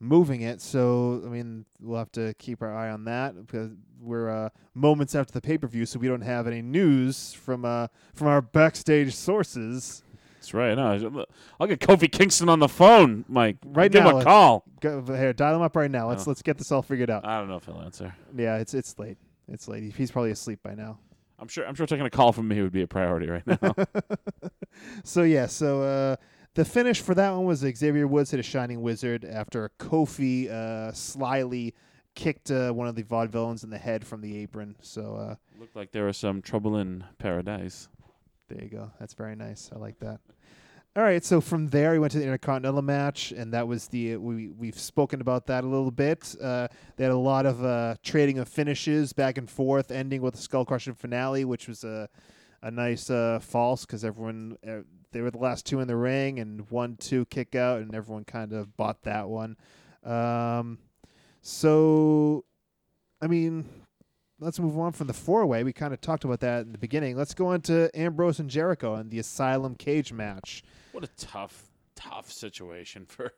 [0.01, 0.61] moving it.
[0.61, 5.15] So, I mean, we'll have to keep our eye on that because we're uh, moments
[5.15, 8.41] after the pay per view, so we don't have any news from uh, from our
[8.43, 10.03] backstage sources.
[10.37, 10.75] That's right.
[10.77, 11.27] No,
[11.61, 13.57] I'll get Kofi Kingston on the phone, Mike.
[13.67, 14.65] Right Give now, him a call.
[14.81, 16.09] Go, here, dial him up right now.
[16.09, 16.31] Let's Oh.
[16.31, 17.27] let's get this all figured out.
[17.27, 18.15] I don't know if he'll answer.
[18.37, 19.19] Yeah, it's it's late.
[19.49, 19.93] It's late.
[19.95, 20.99] He's probably asleep by now.
[21.41, 21.67] I'm sure.
[21.67, 23.75] I'm sure taking a call from me would be a priority right now.
[25.03, 26.17] So yeah, so uh,
[26.59, 30.91] the finish for that one was Xavier Woods hit a Shining Wizard after Kofi uh,
[30.91, 31.73] slyly
[32.17, 34.75] kicked uh, one of the vaudevillains in the head from the apron.
[34.83, 37.89] So uh, Looked like there was some trouble in paradise.
[38.49, 38.91] there you go.
[38.99, 39.71] That's very nice.
[39.73, 40.19] I like that.
[40.97, 44.17] All right, so from there we went to the Intercontinental match, and that was the
[44.17, 46.35] we we've spoken about that a little bit.
[46.43, 46.67] Uh,
[46.97, 50.39] they had a lot of uh, trading of finishes back and forth, ending with a
[50.39, 52.09] skull crushing finale, which was a
[52.63, 54.79] a nice uh, false because everyone uh,
[55.13, 58.25] they were the last two in the ring, and one two kick out, and everyone
[58.25, 59.57] kind of bought that one.
[60.05, 60.79] Um,
[61.41, 62.45] so,
[63.23, 63.65] I mean,
[64.41, 65.65] let's move on from the four way.
[65.65, 67.17] We kind of talked about that in the beginning.
[67.17, 70.63] Let's go on to Ambrose and Jericho and the Asylum cage match.
[70.93, 73.33] What a tough, tough situation for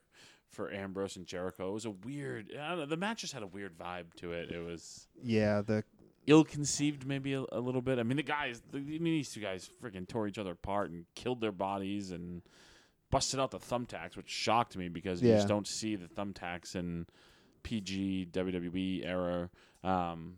[0.48, 1.68] for Ambrose and Jericho.
[1.68, 2.50] It was a weird.
[2.52, 4.50] Know, the match just had a weird vibe to it.
[4.50, 5.84] It was Yeah, the
[6.30, 7.98] ill-conceived, maybe a, a little bit.
[7.98, 8.62] I mean, the guys.
[8.70, 12.10] The, I mean, these two guys freaking tore each other apart and killed their bodies
[12.10, 12.42] and
[13.10, 17.06] busted out the thumbtacks, which shocked me because you just don't see the thumbtacks in
[17.62, 19.50] PG WWE era.
[19.82, 20.36] Um,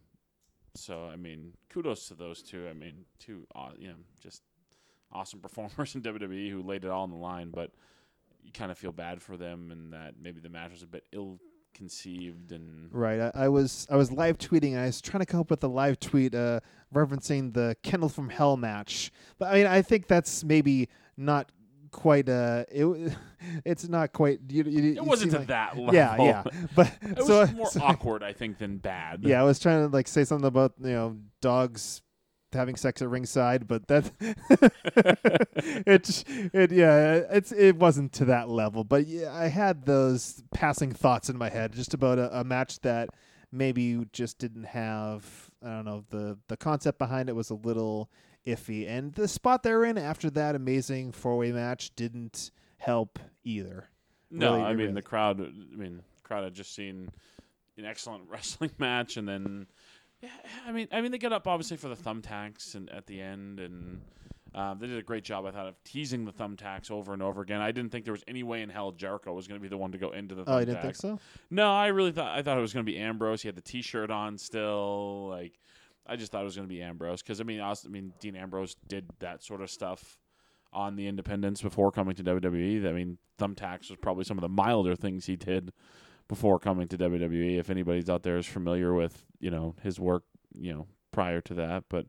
[0.75, 2.67] so I mean, kudos to those two.
[2.69, 3.47] I mean, two
[3.79, 4.43] you know just
[5.13, 7.71] awesome performers in WWE who laid it all on the line, but
[8.43, 11.05] you kind of feel bad for them and that maybe the match was a bit
[11.13, 11.39] ill
[11.75, 13.21] conceived and right.
[13.21, 14.77] I, I was I was live tweeting.
[14.79, 16.61] I was trying to come up with a live tweet uh,
[16.95, 21.51] referencing the Kennel from Hell match, but I mean I think that's maybe not
[21.91, 22.29] quite.
[22.29, 23.13] Uh, it
[23.65, 24.41] it's not quite.
[24.49, 25.95] You, you, you it wasn't to like- that level.
[25.95, 26.43] Yeah, yeah,
[26.75, 29.21] but It was so, more so- awkward, I think, than bad.
[29.23, 32.03] Yeah, I was trying to like say something about you know dogs
[32.55, 34.11] having sex at ringside, but that
[35.87, 38.85] it it yeah it's it wasn't to that level.
[38.85, 42.81] But yeah, I had those passing thoughts in my head just about a, a match
[42.81, 43.11] that
[43.51, 48.11] maybe just didn't have I don't know the the concept behind it was a little
[48.47, 53.89] iffy, and the spot they're in after that amazing four way match didn't help either.
[54.31, 54.93] No, Really, I mean really.
[54.95, 55.41] the crowd.
[55.41, 57.11] I mean, the crowd had just seen
[57.77, 59.67] an excellent wrestling match, and then,
[60.23, 60.29] yeah,
[60.67, 63.59] I mean, I mean, they got up obviously for the thumbtacks and at the end,
[63.59, 64.01] and
[64.55, 67.41] um, they did a great job, I thought, of teasing the thumbtacks over and over
[67.41, 67.61] again.
[67.61, 69.77] I didn't think there was any way in hell Jericho was going to be the
[69.77, 70.45] one to go into the.
[70.47, 71.19] Oh, you didn't think so?
[71.51, 73.43] No, I really thought I thought it was going to be Ambrose.
[73.43, 75.29] He had the T-shirt on still.
[75.29, 75.59] Like,
[76.07, 78.13] I just thought it was going to be Ambrose because I mean, I, I mean,
[78.21, 80.19] Dean Ambrose did that sort of stuff
[80.73, 82.87] on the Independents before coming to WWE.
[82.89, 85.73] I mean, thumbtacks was probably some of the milder things he did
[86.29, 87.59] before coming to WWE.
[87.59, 90.25] If anybody's out there is familiar with you know his work,
[90.55, 92.07] you know prior to that, but.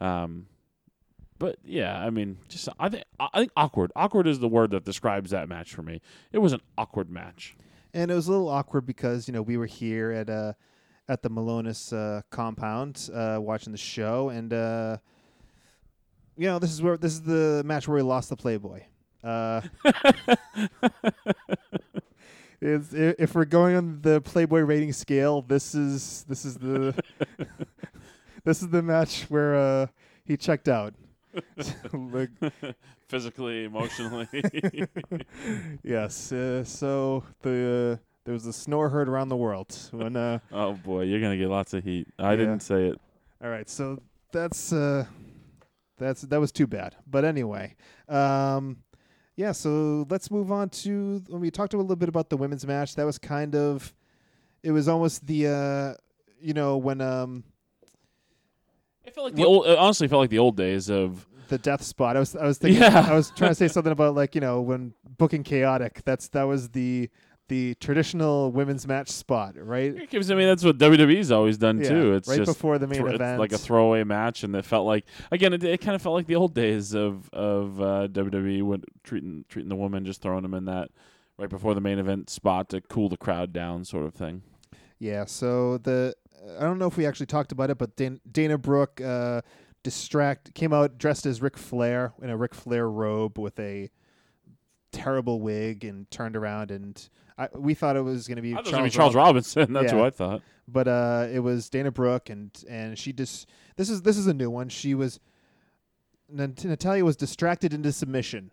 [0.00, 0.46] um
[1.36, 3.90] but yeah, I mean, just I think I think awkward.
[3.96, 6.00] Awkward is the word that describes that match for me.
[6.32, 7.56] It was an awkward match.
[7.92, 10.52] and it was a little awkward because you know we were here at uh
[11.08, 14.96] at the Malonis uh, compound uh, watching the show, and uh,
[16.36, 18.82] you know this is where this is the match where we lost the Playboy.
[19.22, 19.60] Uh,
[22.64, 26.94] it's, if we're going on the Playboy rating scale, this is this is the
[28.44, 29.86] this is the match where uh,
[30.24, 30.94] he checked out.
[31.92, 32.30] Like,
[33.08, 34.28] physically, emotionally.
[35.82, 40.16] yes, uh, so the uh, there was a snore heard around the world when.
[40.16, 42.06] Uh, oh boy, you're gonna get lots of heat.
[42.18, 42.36] I Yeah.
[42.36, 43.00] didn't say it.
[43.42, 44.00] All right, so
[44.32, 45.06] that's uh
[45.98, 46.94] that's that was too bad.
[47.06, 47.74] But anyway,
[48.08, 48.78] um
[49.36, 52.66] yeah, so let's move on to when we talked a little bit about the women's
[52.66, 52.94] match.
[52.94, 53.92] That was kind of
[54.62, 55.94] it was almost the uh
[56.40, 57.44] you know when um
[59.04, 59.66] It felt like the old.
[59.66, 61.26] It honestly felt like the old days of.
[61.48, 62.16] the death spot.
[62.16, 63.06] I was I was thinking Yeah.
[63.08, 66.02] I was trying to say something about like, you know, when booking chaotic.
[66.04, 67.10] That's that was the
[67.48, 69.94] the traditional women's match spot, right?
[69.94, 72.14] I mean, that's what WWE's always done Yeah, too.
[72.14, 73.38] It's right just before the main it's event.
[73.38, 76.26] like a throwaway match, and it felt like again, it, it kind of felt like
[76.26, 80.54] the old days of of uh, WWE when treating treating the woman, just throwing them
[80.54, 80.90] in that
[81.38, 84.42] right before the main event spot to cool the crowd down, sort of thing.
[84.98, 86.14] Yeah, so the
[86.58, 89.42] I don't know if we actually talked about it, but Dan- Dana Brooke uh,
[89.82, 93.90] distract came out dressed as Ric Flair in a Ric Flair robe with a
[94.92, 98.56] terrible wig and turned around and I, we thought it was going to be I
[98.56, 99.72] thought it was Charles, gonna be Charles Rob- Robinson.
[99.74, 99.98] That's Yeah.
[99.98, 100.42] what I thought.
[100.68, 104.34] but uh, it was Dana Brooke and and she just this is this is a
[104.34, 104.68] new one.
[104.68, 105.18] She was
[106.30, 108.50] Nat- Natalya was distracted into submission.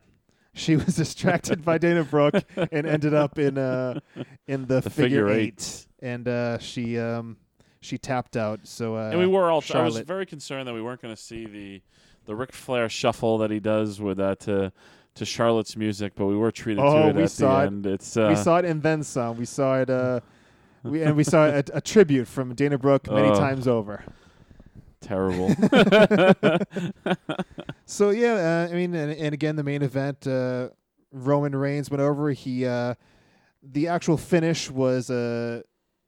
[0.54, 4.00] She was distracted by Dana Brooke and ended up in uh
[4.48, 5.46] in the, The figure, figure eight.
[5.48, 5.88] eight.
[6.02, 7.38] and uh, she um
[7.82, 8.60] she tapped out.
[8.64, 9.64] So uh, and we were all.
[9.74, 11.82] I was very concerned that we weren't going to see the
[12.26, 14.72] the Ric Flair shuffle that he does with uh, to
[15.16, 17.68] to Charlotte's music, but we were treated Oh, to it we at saw the it.
[17.68, 17.86] end.
[17.86, 19.38] It's uh, we saw it and then some.
[19.38, 19.90] We saw it.
[19.90, 20.20] Uh,
[20.84, 23.36] we and we saw a, a tribute from Dana Brooke many Oh.
[23.36, 24.04] times over.
[25.02, 25.50] terrible.
[27.86, 30.70] So yeah, uh, I mean, and, and again, the main event, uh,
[31.12, 32.30] Roman Reigns went over.
[32.32, 32.94] He, uh,
[33.62, 35.62] the actual finish was uh,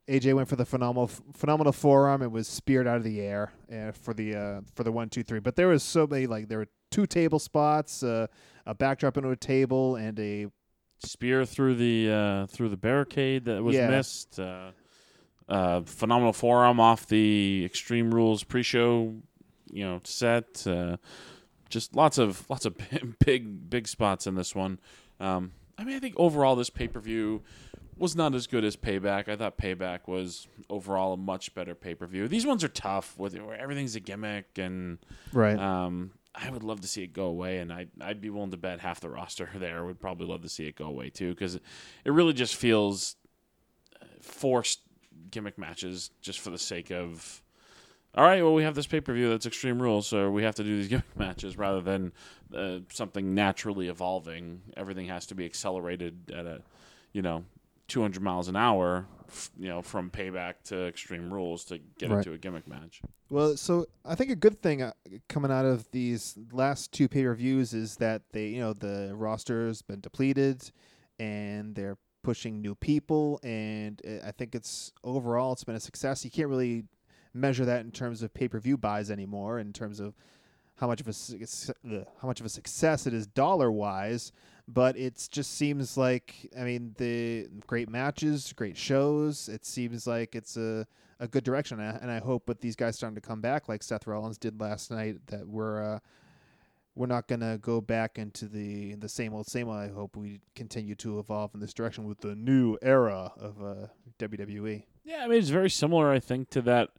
[0.08, 2.22] AJ went for the phenomenal, phenomenal forearm.
[2.22, 5.22] It was speared out of the air uh, for the uh, for the one, two,
[5.22, 5.40] three.
[5.40, 8.26] But there was so many like there were two table spots, uh,
[8.66, 10.46] a backdrop into a table, and a
[11.00, 13.90] spear through the uh, through the barricade that was Yeah.
[13.90, 14.38] missed.
[14.38, 14.70] Uh,
[15.48, 19.14] uh, phenomenal forearm off the Extreme Rules pre-show,
[19.70, 20.66] you know, set.
[20.66, 20.96] Uh,
[21.68, 22.76] just lots of lots of
[23.24, 24.78] big big spots in this one.
[25.20, 27.42] Um, I mean, I think overall this pay-per-view
[27.96, 29.28] was not as good as Payback.
[29.28, 32.28] I thought Payback was overall a much better pay-per-view.
[32.28, 34.98] These ones are tough, with where everything's a gimmick and
[35.32, 35.58] right.
[35.58, 38.56] um, I would love to see it go away, and I'd, I'd be willing to
[38.56, 41.54] bet half the roster there would probably love to see it go away too, because
[41.54, 41.62] it
[42.04, 43.16] really just feels
[44.02, 44.80] uh, forced
[45.30, 47.40] gimmick matches just for the sake of.
[48.16, 50.54] All right, well, we have this pay per view that's Extreme Rules, so we have
[50.56, 52.12] to do these gimmick matches rather than
[52.54, 54.62] uh, something naturally evolving.
[54.76, 56.62] Everything has to be accelerated at a,
[57.12, 57.44] you know,
[57.88, 62.18] 200 miles an hour, f- you know, from Payback to Extreme Rules to get Right.
[62.18, 63.02] into a gimmick match.
[63.30, 64.92] Well, so I think a good thing uh,
[65.28, 69.12] coming out of these last two pay per views is that they, you know, the
[69.14, 70.70] roster's been depleted,
[71.18, 76.24] and they're pushing new people, and uh, I think it's overall it's been a success.
[76.24, 76.84] You can't really
[77.34, 80.14] measure that in terms of pay per view buys anymore, in terms of
[80.76, 84.32] how much of a suc- ugh, how much of a success it is dollar wise.
[84.66, 89.48] But it just seems like I mean the great matches, great shows.
[89.48, 90.86] It seems like it's a
[91.20, 94.06] a good direction, and I, hope with these guys starting to come back like Seth
[94.06, 95.98] Rollins did last night that we're uh,
[96.94, 99.78] we're not gonna go back into the the same old same old.
[99.78, 103.86] I hope we continue to evolve in this direction with the new era of uh,
[104.18, 104.84] WWE.
[105.04, 106.90] Yeah, I mean it's very similar, I think, to that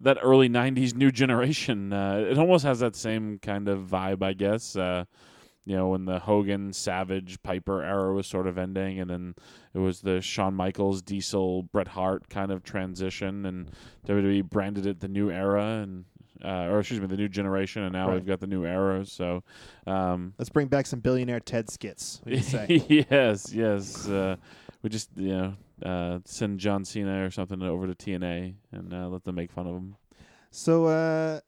[0.00, 1.92] that early '90s new generation.
[1.92, 4.76] Uh, it almost has that same kind of vibe, I guess.
[4.76, 5.04] Uh,
[5.64, 9.34] you know, when the Hogan, Savage, Piper era was sort of ending, and then
[9.74, 13.70] it was the Shawn Michaels, Diesel, Bret Hart kind of transition, and
[14.06, 16.04] WWE branded it the new era, and
[16.44, 18.14] uh, or excuse me, the new generation, and now Right.
[18.14, 19.06] we've got the new era.
[19.06, 19.44] So,
[19.86, 22.20] um, Let's bring back some billionaire Ted skits.
[22.24, 22.66] What you say?
[23.10, 24.08] yes, yes.
[24.08, 24.34] Uh,
[24.82, 25.54] we just you know
[25.88, 29.68] uh, send John Cena or something over to TNA and uh, let them make fun
[29.68, 29.94] of him.
[30.50, 31.38] so, uh,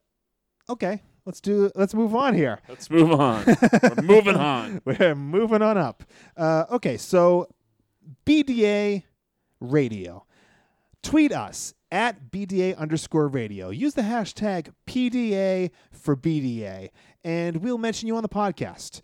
[0.68, 1.70] okay, let's do.
[1.74, 2.60] Let's move on here.
[2.68, 3.44] Let's move on.
[3.46, 4.82] We're moving on.
[4.84, 6.04] We're moving on up.
[6.36, 7.48] Uh, okay, so
[8.26, 9.04] BDA
[9.60, 10.24] Radio.
[11.02, 13.70] Tweet us at BDA underscore radio.
[13.70, 16.90] Use the hashtag PDA for BDA,
[17.22, 19.00] and we'll mention you on the podcast.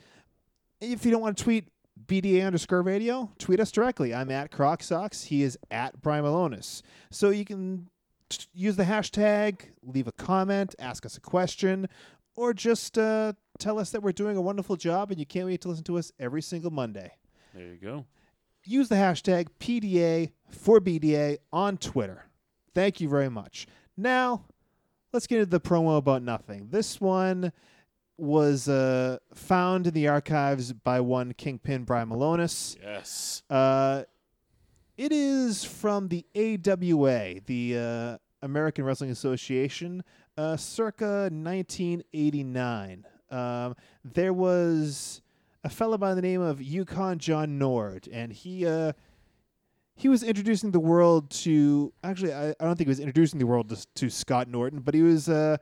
[0.81, 1.69] If you don't want to tweet
[2.07, 4.15] BDA underscore radio, tweet us directly.
[4.15, 5.25] I'm at Croc Socks.
[5.25, 6.81] He is at Brian Milonas.
[7.11, 7.89] So you can
[8.53, 11.89] use the hashtag, leave a comment, ask us a question,
[12.37, 15.61] or just uh, tell us that we're doing a wonderful job and you can't wait
[15.63, 17.13] to listen to us every single Monday.
[17.55, 18.07] There you go.
[18.65, 22.27] Use the hashtag PDA for BDA on Twitter.
[22.75, 23.67] Thank you very much.
[23.97, 24.45] Now,
[25.13, 26.69] let's get into the promo about nothing.
[26.71, 27.53] This one
[28.17, 32.77] was uh, found in the archives by one Kingpin Brian Milonas.
[32.83, 33.43] Yes.
[33.49, 34.05] Uh,
[35.01, 40.05] it is from the AWA, the uh, American Wrestling Association,
[40.37, 43.07] uh, circa 1989.
[43.31, 45.23] Um, there was
[45.65, 48.93] a fellow by the name of Yukon John Nord, and he uh,
[49.95, 51.95] he was introducing the world to.
[52.05, 54.93] Actually, I, I don't think he was introducing the world to, to Scott Norton, but
[54.93, 55.57] he was uh,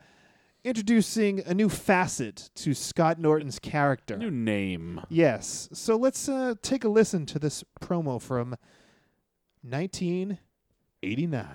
[0.65, 4.17] introducing a new facet to Scott Norton's character.
[4.17, 4.99] New name.
[5.07, 5.69] Yes.
[5.71, 8.57] So let's uh, take a listen to this promo from
[9.63, 11.45] 1989.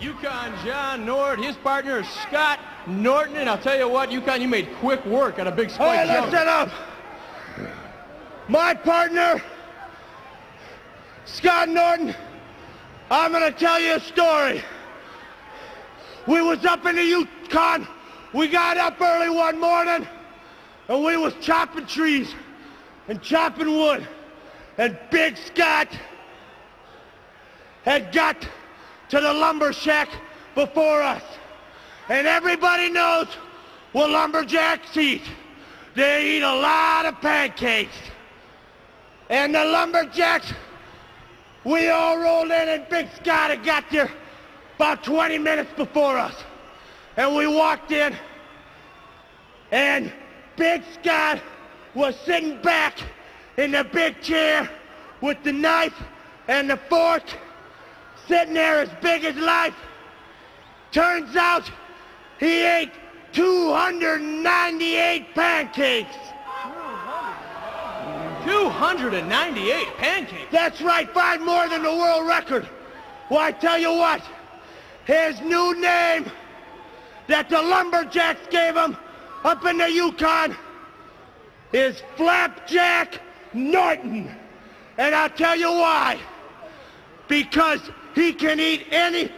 [0.00, 4.48] Yukon John Nord, his partner is Scott Norton, and I'll tell you what, Yukon, you
[4.48, 6.32] made quick work on a big Hey, spike jump.
[6.32, 6.70] listen up.
[8.48, 9.40] My partner,
[11.24, 12.14] Scott Norton,
[13.10, 14.62] I'm gonna tell you a story.
[16.26, 17.86] We was up in the Yukon.
[18.32, 20.06] We got up early one morning,
[20.88, 22.34] and we was chopping trees
[23.06, 24.06] and chopping wood.
[24.78, 25.88] And Big Scott
[27.84, 28.40] had got
[29.10, 30.08] to the lumber shack
[30.54, 31.22] before us.
[32.08, 33.28] And everybody knows
[33.92, 35.22] what lumberjacks eat.
[35.94, 37.96] They eat a lot of pancakes.
[39.28, 40.52] And the lumberjacks,
[41.64, 44.10] we all rolled in and Big Scott had got there
[44.76, 46.34] about 20 minutes before us.
[47.16, 48.16] And we walked in
[49.70, 50.12] and
[50.56, 51.40] Big Scott
[51.94, 52.98] was sitting back
[53.56, 54.68] in the big chair
[55.20, 55.94] with the knife
[56.48, 57.22] and the fork,
[58.26, 59.74] sitting there as big as life.
[60.90, 61.70] Turns out
[62.38, 62.92] he ate
[63.32, 66.16] 298 pancakes.
[68.44, 70.50] 298 pancakes.
[70.50, 72.68] That's right, five more than the world record.
[73.30, 74.22] Well, I tell you what,
[75.04, 76.30] his new name
[77.28, 78.96] that the lumberjacks gave him
[79.44, 80.56] up in the Yukon
[81.72, 83.20] is Flapjack
[83.54, 84.34] Norton.
[84.98, 86.18] And I'll tell you why.
[87.28, 87.80] Because
[88.14, 89.30] he can eat any,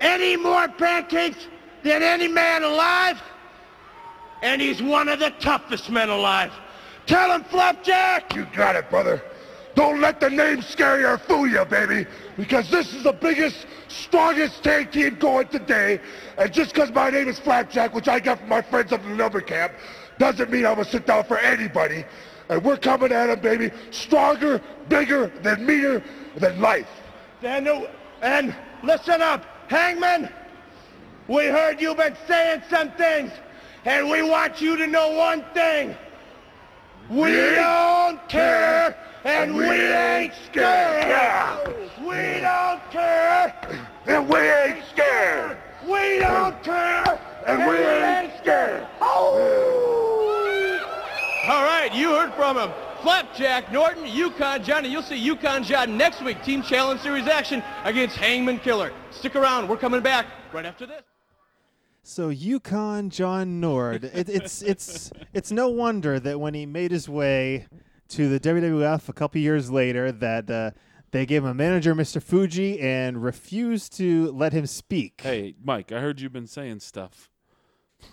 [0.00, 1.46] any more pancakes
[1.82, 3.22] than any man alive.
[4.42, 6.52] And he's one of the toughest men alive.
[7.06, 8.34] Tell him, Flapjack!
[8.34, 9.22] You got it, brother.
[9.76, 12.06] Don't let the name scare you or fool you, baby.
[12.36, 16.00] Because this is the biggest, strongest tag team going today.
[16.38, 19.10] And just because my name is Flapjack, which I got from my friends up in
[19.10, 19.74] the number camp,
[20.18, 22.04] doesn't mean I'm to sit down for anybody.
[22.48, 23.70] And we're coming at him, baby.
[23.90, 26.02] Stronger, bigger, than meaner,
[26.36, 26.88] than life.
[27.42, 27.68] And,
[28.22, 30.32] and listen up, Hangman.
[31.28, 33.32] We heard you've been saying some things,
[33.84, 35.96] and we want you to know one thing.
[37.10, 41.74] We don't care, and we ain't scared.
[42.00, 43.54] We don't care,
[44.06, 45.56] And we ain't scared.
[45.84, 48.86] we don't care, And we ain't scared.
[49.00, 50.05] Oh.
[51.48, 52.72] All right, you heard from him.
[53.02, 54.88] Flapjack Norton, Yukon Johnny.
[54.88, 56.42] You'll see Yukon John next week.
[56.42, 58.92] Team Challenge Series action against Hangman Killer.
[59.12, 59.68] Stick around.
[59.68, 61.02] We're coming back right after this.
[62.02, 64.04] So Yukon John Nord.
[64.12, 67.68] It, it's it's it's no wonder that when he made his way
[68.08, 70.72] to the WWF a couple years later, that uh,
[71.12, 72.20] they gave him a manager, Mr.
[72.20, 75.20] Fuji, and refused to let him speak.
[75.22, 77.30] Hey, Mike, I heard you've been saying stuff.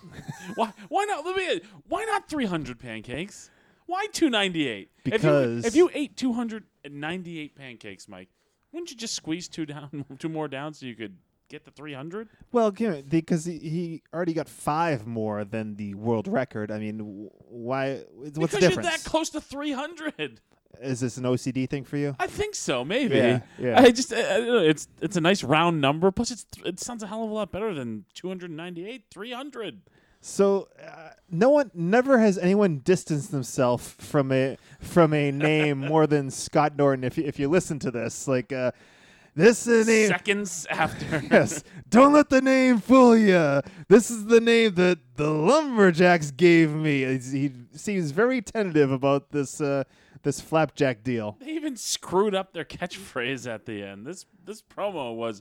[0.54, 0.72] why?
[0.88, 1.24] Why not?
[1.24, 1.60] Let me.
[1.88, 3.50] Why not 300 pancakes?
[3.86, 4.90] Why 298?
[5.04, 8.28] Because- if you, if you ate 298 pancakes, Mike,
[8.72, 11.16] wouldn't you just squeeze two down, two more down, so you could
[11.48, 12.28] get the 300?
[12.52, 16.70] Well, you know, because he, he already got five more than the world record.
[16.70, 18.04] I mean, why?
[18.14, 20.40] What's because the you're that close to 300.
[20.80, 22.14] Is this an OCD thing for you?
[22.18, 23.16] I think so, maybe.
[23.16, 23.80] Yeah, yeah.
[23.80, 26.10] I just, I, I don't know, it's it's a nice round number.
[26.10, 29.80] Plus, it's it sounds a hell of a lot better than 298, 300.
[30.20, 36.06] So, uh, no one, never has anyone distanced themselves from a from a name more
[36.06, 37.04] than Scott Norton.
[37.04, 38.70] If you, if you listen to this, like uh,
[39.34, 40.08] this is a name.
[40.08, 41.22] Seconds after.
[41.30, 43.60] Yes, don't let the name fool you.
[43.88, 47.00] This is the name that the lumberjacks gave me.
[47.04, 49.84] He's- He seems very tentative about this uh,
[50.24, 51.36] this flapjack deal.
[51.40, 54.06] They even screwed up their catchphrase at the end.
[54.06, 55.40] This this promo was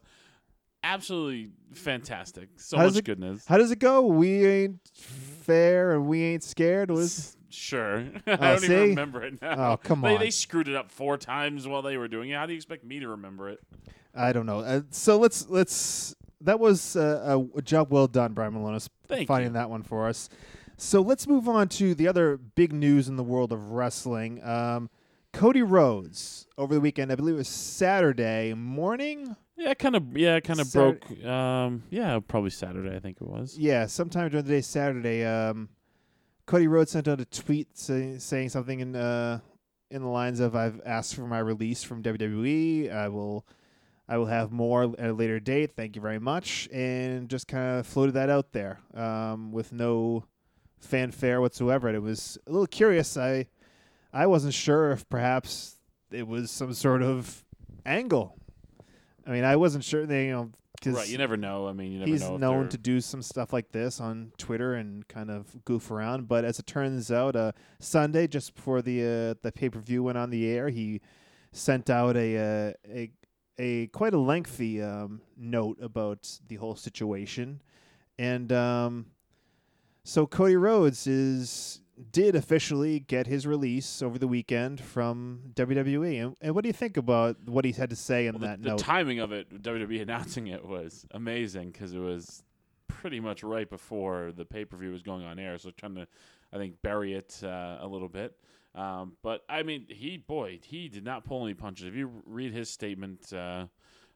[0.83, 2.49] absolutely fantastic.
[2.57, 3.45] So How does much it- goodness.
[3.47, 4.01] How does it go?
[4.01, 6.91] We ain't fair and we ain't scared.
[6.91, 7.99] Was Sure.
[8.27, 8.65] I Oh, don't see?
[8.73, 9.73] even remember it now.
[9.73, 10.19] Oh, come They, on.
[10.19, 12.35] they screwed it up four times while they were doing it.
[12.35, 13.59] How do you expect me to remember it?
[14.15, 14.59] I don't know.
[14.61, 16.15] Uh, so let's let's.
[16.41, 20.29] That was uh, a job well done, Brian Milonas, Thank finding that one for us.
[20.77, 24.43] So let's move on to the other big news in the world of wrestling.
[24.43, 24.89] Um,
[25.31, 29.35] Cody Rhodes over the weekend, I believe it was Saturday morning.
[29.57, 30.17] Yeah, kind of.
[30.17, 31.09] Yeah, kind of broke.
[31.23, 32.95] Um, yeah, probably Saturday.
[32.95, 33.57] I think it was.
[33.57, 35.23] Yeah, sometime during the day, Saturday.
[35.25, 35.69] Um,
[36.45, 39.39] Cody Rhodes sent out a tweet say, saying something in uh,
[39.89, 42.91] in the lines of "I've asked for my release from WWE.
[42.91, 43.45] I will,
[44.07, 45.75] I will have more at a later date.
[45.75, 50.25] Thank you very much." And just kind of floated that out there um, with no
[50.83, 51.87] fanfare whatsoever.
[51.87, 53.17] And it was a little curious.
[53.17, 53.47] I
[54.13, 55.77] I wasn't sure if perhaps
[56.11, 57.43] it was some sort of
[57.85, 58.37] angle.
[59.25, 60.05] I mean, I wasn't sure.
[60.05, 61.09] They, you know, 'cause Right.
[61.09, 61.67] You never know.
[61.67, 62.37] I mean, you never he's know.
[62.37, 66.27] known to do some stuff like this on Twitter and kind of goof around.
[66.27, 70.03] But as it turns out, uh, Sunday, just before the uh, the pay per view
[70.03, 70.99] went on the air, he
[71.53, 73.11] sent out a uh, a
[73.57, 77.61] a quite a lengthy um, note about the whole situation,
[78.19, 79.05] and um,
[80.03, 81.81] so Cody Rhodes is
[82.11, 86.23] did officially get his release over the weekend from WWE.
[86.23, 88.63] And, and what do you think about what he had to say in Well, that
[88.63, 92.43] the, the timing of it, WWE announcing it was amazing because it was
[92.87, 95.57] pretty much right before the pay per view was going on air.
[95.57, 96.07] So trying to,
[96.51, 98.35] I think, bury it uh, a little bit.
[98.75, 101.85] Um, but I mean, he boy, he did not pull any punches.
[101.85, 103.67] If you read his statement, uh,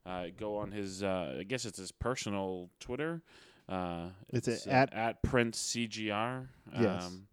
[0.05, 3.21] uh, go on his, uh, I guess it's his personal Twitter.
[3.69, 6.47] Uh, It's it's a- uh, at- at Prince CGR.
[6.79, 7.03] Yes.
[7.03, 7.27] Um,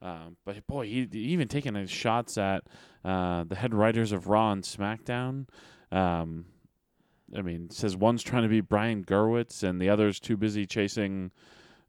[0.00, 2.64] um, but boy, he, he even taking his shots at
[3.04, 5.46] uh, the head writers of Raw and SmackDown.
[5.90, 6.46] Um,
[7.36, 11.30] I mean, says one's trying to be Brian Gewirtz and the other's too busy chasing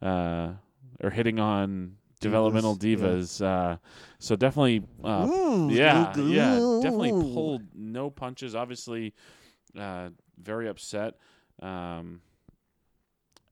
[0.02, 0.54] uh,
[1.02, 3.46] or hitting on developmental Divas, divas.
[3.46, 3.78] Uh,
[4.20, 8.56] so definitely, uh, Ooh, yeah, yeah, definitely pulled no punches.
[8.56, 9.14] Obviously,
[9.78, 10.10] uh,
[10.42, 11.14] very upset.
[11.62, 12.22] Um,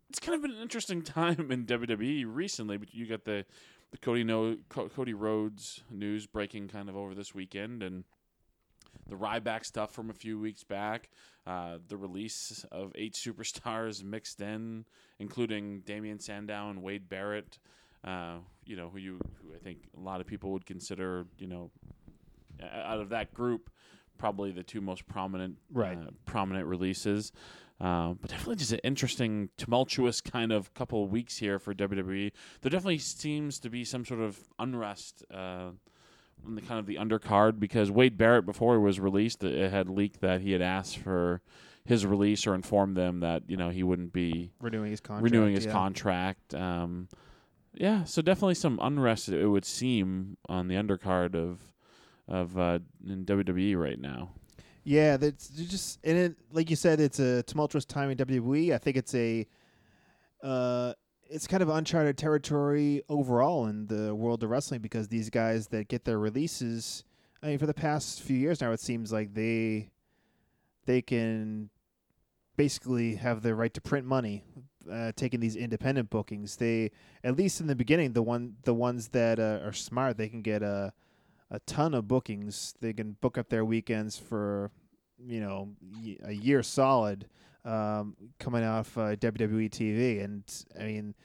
[0.10, 3.46] it's kind of been an interesting time in WWE recently, but you got the
[3.92, 8.04] the Cody no Cody Rhodes news breaking kind of over this weekend, and
[9.10, 11.10] the Ryback stuff from a few weeks back,
[11.46, 14.86] uh, the release of eight superstars mixed in,
[15.20, 17.60] including Damien Sandow and Wade Barrett.
[18.04, 21.48] Uh, you know, who you who I think a lot of people would consider, you
[21.48, 21.72] know,
[22.62, 23.70] out of that group,
[24.18, 25.98] probably the two most prominent Right.
[25.98, 27.32] uh, prominent releases.
[27.80, 32.32] Uh, but definitely just an interesting, tumultuous kind of couple of weeks here for WWE.
[32.62, 35.70] There definitely seems to be some sort of unrest uh,
[36.46, 39.90] on the kind of the undercard because Wade Barrett, before he was released, it had
[39.90, 41.42] leaked that he had asked for
[41.86, 45.24] his release or informed them that you know he wouldn't be renewing his contract.
[45.24, 45.72] renewing his yeah.
[45.72, 46.54] contract.
[46.54, 47.08] Um,
[47.74, 49.30] yeah, so definitely some unrest.
[49.30, 51.62] It would seem on the undercard of
[52.28, 54.32] of uh, in WWE right now.
[54.88, 58.74] Yeah, that's just and it like you said, it's a tumultuous time in WWE.
[58.74, 59.46] I think it's a
[60.42, 60.94] uh
[61.30, 65.90] it's kind of uncharted territory overall in the world of wrestling because these guys that
[65.90, 67.04] get their releases
[67.44, 69.90] I mean for the past few years now it seems like they
[70.86, 71.70] they can
[72.56, 74.46] basically have the right to print money
[74.90, 76.56] uh, taking these independent bookings.
[76.56, 76.92] They
[77.26, 80.42] at least in the beginning the one the ones that uh, are smart they can
[80.42, 80.94] get a
[81.50, 82.74] a ton of bookings.
[82.82, 84.72] They can book up their weekends for
[85.20, 85.70] you know
[86.24, 87.28] a year solid
[87.66, 90.44] um, coming off uh, WWE TV, and
[90.80, 91.16] I mean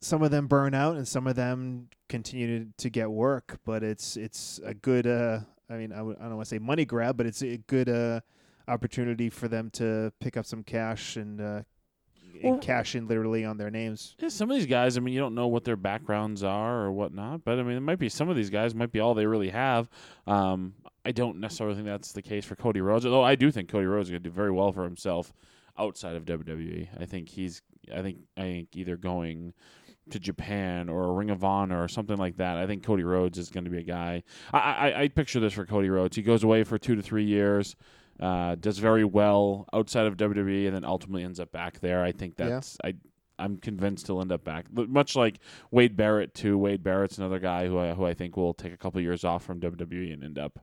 [0.00, 3.82] some of them burn out and some of them continue to, to get work, but
[3.82, 5.06] it's it's a good.
[5.06, 5.40] Uh,
[5.70, 7.88] I mean, I w- I don't want to say money grab, but it's a good
[7.88, 8.20] uh,
[8.68, 11.64] opportunity for them to pick up some cash and.
[12.34, 14.14] Uh, Well- and cash in literally on their names.
[14.18, 16.92] Yeah, some of these guys, I mean, you don't know what their backgrounds are or
[16.92, 19.26] whatnot, but I mean, it might be some of these guys might be all they
[19.26, 19.88] really have.
[20.26, 20.74] Um,
[21.04, 23.86] I don't necessarily think that's the case for Cody Rhodes, although I do think Cody
[23.86, 25.32] Rhodes is going to do very well for himself
[25.78, 26.88] outside of WWE.
[27.00, 27.62] I think he's,
[27.92, 29.52] I think, I think either going
[30.10, 32.56] to Japan or a Ring of Honor or something like that.
[32.56, 34.22] I think Cody Rhodes is going to be a guy.
[34.52, 36.16] I, I, I picture this for Cody Rhodes.
[36.16, 37.76] He goes away for two to three years.
[38.22, 42.04] Uh, does very well outside of WWE, and then ultimately ends up back there.
[42.04, 42.48] I think Yeah.
[42.50, 42.94] that's I
[43.38, 44.66] I'm convinced he'll end up back.
[44.72, 45.40] Much like
[45.72, 46.56] Wade Barrett too.
[46.56, 49.42] Wade Barrett's another guy who I, who I think will take a couple years off
[49.44, 50.60] from WWE and end up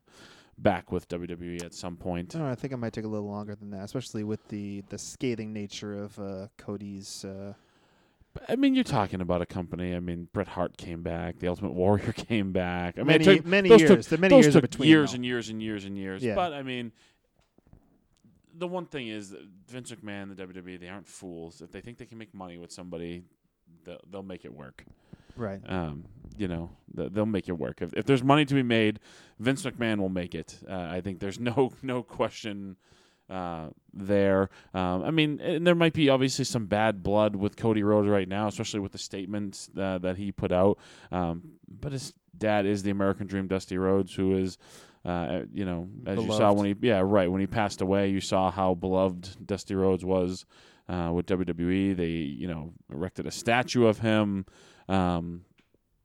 [0.58, 2.36] back with WWE at some point.
[2.36, 4.48] I don't know, I think it might take a little longer than that, especially with
[4.48, 7.26] the, the scathing nature of uh, Cody's.
[7.26, 7.54] Uh,
[8.48, 9.96] I mean, you're talking about a company.
[9.96, 11.40] I mean, Bret Hart came back.
[11.40, 12.96] The Ultimate Warrior came back.
[12.98, 14.08] I mean, Many- took, many years.
[14.08, 16.24] Took, are many years took between, years and years and years and years.
[16.24, 16.36] Yeah.
[16.36, 16.92] But I mean,
[18.60, 19.36] the one thing is
[19.68, 21.62] Vince McMahon, the WWE, they aren't fools.
[21.62, 23.24] If they think they can make money with somebody,
[23.86, 24.84] they'll, they'll make it work.
[25.36, 25.62] right.
[25.68, 26.06] Um,
[26.38, 27.82] you know, th- they'll make it work.
[27.82, 29.00] If, if there's money to be made,
[29.40, 30.58] Vince McMahon will make it.
[30.70, 32.78] Uh, I think there's no no question
[33.30, 34.50] uh, there.
[34.74, 38.28] Um, I mean, and there might be obviously some bad blood with Cody Rhodes right
[38.28, 40.78] now, especially with the statements uh, that he put out.
[41.12, 44.58] Um, but his dad is the American Dream, Dusty Rhodes, who is.
[45.06, 48.20] Uh, you know, as you saw when he, yeah, right when he passed away, you
[48.20, 50.46] saw how beloved Dusty Rhodes was
[50.90, 51.96] uh, with WWE.
[51.96, 54.46] They, you know, erected a statue of him.
[54.90, 55.46] Um,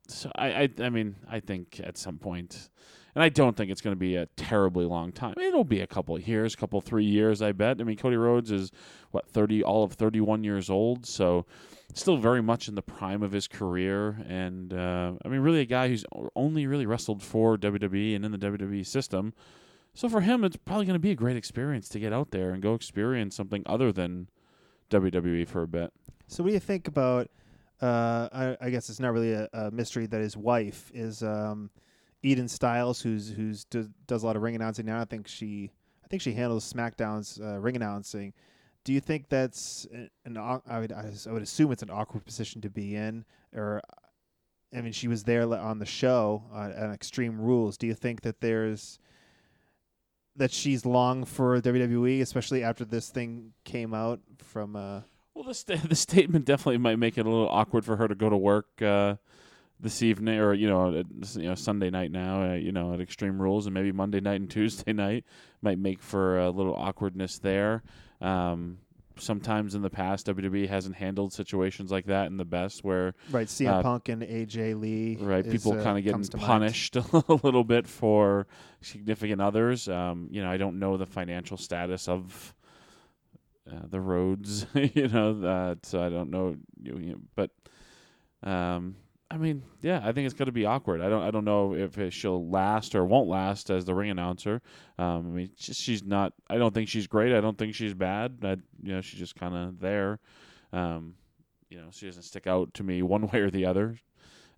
[0.07, 2.71] so I, I, I mean, I think at some point,
[3.15, 5.35] and I don't think it's going to be a terribly long time.
[5.39, 7.81] It'll be a couple of years, couple three years, I bet.
[7.81, 8.73] I mean, Cody Rhodes is
[9.11, 11.47] what thirty, all of thirty-one years old, so
[11.93, 14.19] still very much in the prime of his career.
[14.29, 16.05] And uh, I mean, really a guy who's
[16.35, 19.33] only really wrestled for WWE and in the WWE system.
[19.95, 22.51] So for him, it's probably going to be a great experience to get out there
[22.51, 24.29] and go experience something other than
[24.91, 25.93] WWE for a bit.
[26.27, 27.31] So, what do you think about?
[27.81, 31.71] Uh, I, I guess it's not really a, a mystery that his wife is um,
[32.25, 35.01] Eden Stiles, who's who's does, does a lot of ring announcing now.
[35.01, 35.71] I think she,
[36.03, 38.33] I think she handles SmackDown's uh, ring announcing.
[38.83, 39.87] Do you think that's
[40.25, 43.83] an, I would I would assume it's an awkward position to be in, or
[44.77, 47.77] I mean, she was there on the show on, at Extreme Rules.
[47.77, 48.99] Do you think that there's
[50.37, 54.77] that she's long for WWE, especially after this thing came out from?
[54.77, 55.03] Uh,
[55.35, 58.15] Well, the sta- the statement definitely might make it a little awkward for her to
[58.15, 59.17] go to work uh,
[59.85, 61.07] this evening, or you know, at,
[61.37, 62.51] you know, Sunday night now.
[62.51, 65.25] Uh, you know, at Extreme Rules, and maybe Monday night and Tuesday night
[65.63, 67.85] might make for a little awkwardness there.
[68.21, 68.79] Um,
[69.17, 73.47] sometimes in the past, WWE hasn't handled situations like that in the best, where Right,
[73.47, 75.17] CM Uh, Punk and AJ Lee.
[75.21, 76.47] right is, people uh, kind of getting to mind.
[76.47, 78.47] punished a little bit for
[78.81, 79.89] significant others.
[79.89, 82.55] Um, you know, I don't know the financial status of
[83.71, 84.67] uh, the Rhodes.
[84.75, 87.51] you know that so I don't know, you, you but
[88.43, 88.97] um,
[89.35, 91.01] I mean, yeah, I think it's going to be awkward.
[91.01, 94.09] I don't, I don't know if it, she'll last or won't last as the ring
[94.09, 94.63] announcer.
[94.97, 96.35] Um, I mean, just, she's not.
[96.49, 97.35] I don't think she's great.
[97.35, 98.39] I don't think she's bad.
[98.45, 100.21] I, you know, she's just kind of there.
[100.73, 101.15] Um,
[101.69, 103.99] you know, she doesn't stick out to me one way or the other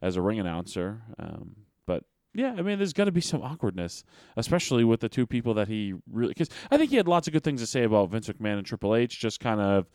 [0.03, 1.01] as a ring announcer.
[1.19, 1.57] Um,
[1.87, 2.05] but
[2.35, 4.05] Yeah, I mean, there's got to be some awkwardness,
[4.37, 6.35] especially with the two people that he really.
[6.35, 8.67] Because I think he had lots of good things to say about Vince McMahon and
[8.67, 9.19] Triple H.
[9.19, 9.87] Just kind of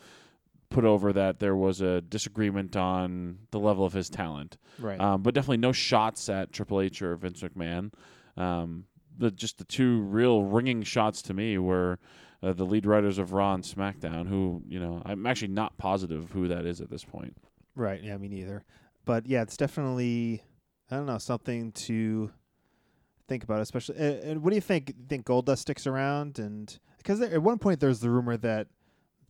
[0.71, 4.57] put over that there was a disagreement on the level of his talent.
[4.79, 4.99] Right.
[4.99, 7.93] Um, but definitely no shots at Triple H or Vince McMahon.
[8.37, 8.85] Um,
[9.17, 11.99] the just the two real ringing shots to me were
[12.41, 16.31] uh, the lead writers of Raw and SmackDown, who you know I'm actually not positive
[16.31, 17.37] who that is at this point.
[17.75, 18.01] Right.
[18.01, 18.63] Yeah, me neither.
[19.05, 20.41] But yeah, it's definitely
[20.89, 22.31] I don't know something to
[23.27, 23.97] think about, especially.
[23.97, 24.93] And, and what do you think?
[25.07, 26.39] Think Goldust sticks around?
[26.39, 28.67] And because at one point there's the rumor that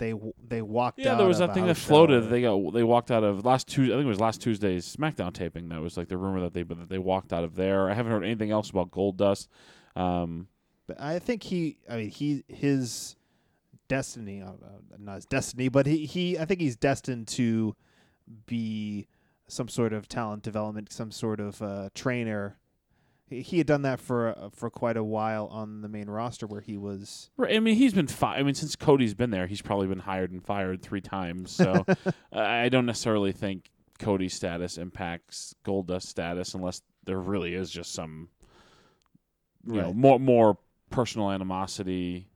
[0.01, 0.15] they
[0.47, 0.99] they walked.
[0.99, 2.21] Out yeah, there was that thing that floated.
[2.29, 3.93] They got they walked out of last Tuesday.
[3.93, 5.69] I think it was last Tuesday's SmackDown taping.
[5.69, 7.89] That was like the rumor that they but that they walked out of there.
[7.89, 9.47] I haven't heard anything else about Goldust.
[9.95, 10.47] Um,
[10.87, 11.77] But I think he.
[11.87, 13.15] I mean, he his
[13.87, 14.41] destiny.
[14.41, 16.39] Uh, uh, not his destiny, but he he.
[16.39, 17.75] I think he's destined to
[18.47, 19.07] be
[19.47, 22.57] some sort of talent development, some sort of uh, trainer.
[23.31, 26.59] He, had done that for uh, for quite a while on the main roster, where
[26.61, 27.29] he was.
[27.37, 27.55] Right.
[27.55, 28.07] I mean, he's been.
[28.07, 31.51] Fi- I mean, since Cody's been there, he's probably been hired and fired three times.
[31.51, 31.85] So
[32.33, 33.69] I I don't necessarily think
[33.99, 38.29] Cody's status impacts Goldust status unless there really is just some,
[39.65, 40.57] you know, more more
[40.89, 42.27] personal animosity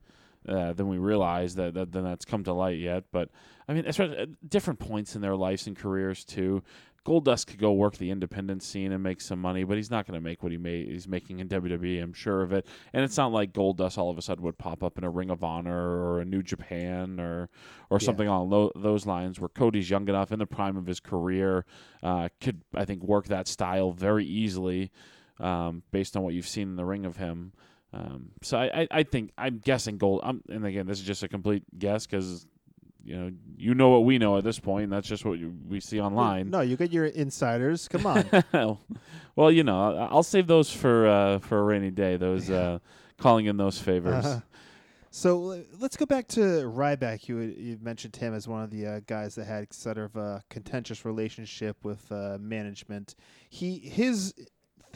[0.48, 3.04] uh, than we realize that, that than that's come to light yet.
[3.12, 3.30] But
[3.68, 6.64] I mean, especially at different points in their lives and careers too.
[7.06, 10.16] Goldust could go work the independent scene and make some money, but he's not going
[10.18, 10.88] to make what he made.
[10.89, 12.01] He's making in WWE.
[12.01, 12.66] I'm sure of it.
[12.93, 15.30] And it's not like Goldust all of a sudden would pop up in a Ring
[15.30, 17.49] of Honor or a New Japan or
[17.91, 18.06] or Yeah.
[18.06, 19.39] something along lo- those lines.
[19.39, 21.66] Where Cody's young enough in the prime of his career,
[22.01, 24.91] uh, could I think work that style very easily,
[25.39, 27.53] um, based on what you've seen in the ring of him.
[27.93, 30.22] Um, so I, I, I think I'm guessing Gold.
[30.24, 32.45] I'm, and again, this is just a complete guess because
[33.06, 34.86] you know you know what we know at this point.
[34.86, 36.49] And that's just what you, we see online.
[36.49, 37.88] No, you get your insiders.
[37.88, 38.26] Come on.
[39.36, 42.18] well, you know, I'll save those for uh, for a rainy day.
[42.18, 42.80] Those uh,
[43.18, 44.26] calling in those favors.
[44.26, 44.39] Uh-huh.
[45.12, 47.30] So let's go back to Ryback.
[47.30, 50.43] You you mentioned him as one of the uh, guys that had sort of a
[50.49, 53.16] contentious relationship with uh, management.
[53.49, 54.34] He his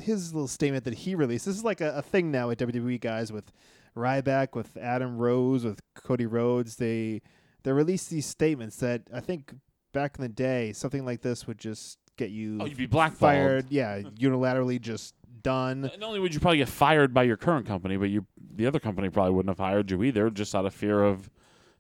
[0.02, 1.46] his little statement that he released.
[1.46, 3.52] This is like a, a thing now at WWE guys with
[3.96, 6.76] Ryback, with Adam Rose, with Cody Rhodes.
[6.78, 7.22] They
[7.64, 9.54] they released these statements that I think
[9.94, 13.20] back in the day something like this would just get you Oh, you'd be blackballed.
[13.20, 13.66] fired.
[13.70, 15.82] Yeah, unilaterally just done.
[15.82, 18.80] Not only would you probably get fired by your current company, but you the other
[18.80, 21.30] company probably wouldn't have hired you either, just out of fear of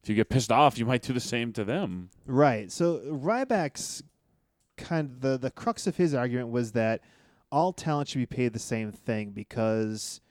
[0.01, 2.09] if you get pissed off, you might do the same to them.
[2.25, 2.71] Right.
[2.71, 4.01] So Ryback's
[4.77, 7.01] kind of the the crux of his argument was that
[7.51, 10.21] all talent should be paid the same thing because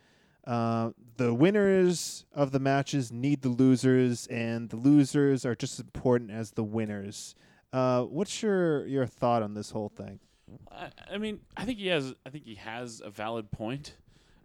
[0.48, 5.80] uh, the winners of the matches need the losers, and the losers are just as
[5.80, 7.34] important as the winners.
[7.70, 10.20] Uh, what's your your thought on this whole thing?
[10.72, 12.14] I, I mean, I think he has.
[12.24, 13.94] I think he has a valid point.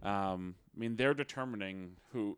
[0.02, 2.36] Um, I mean, they're determining who.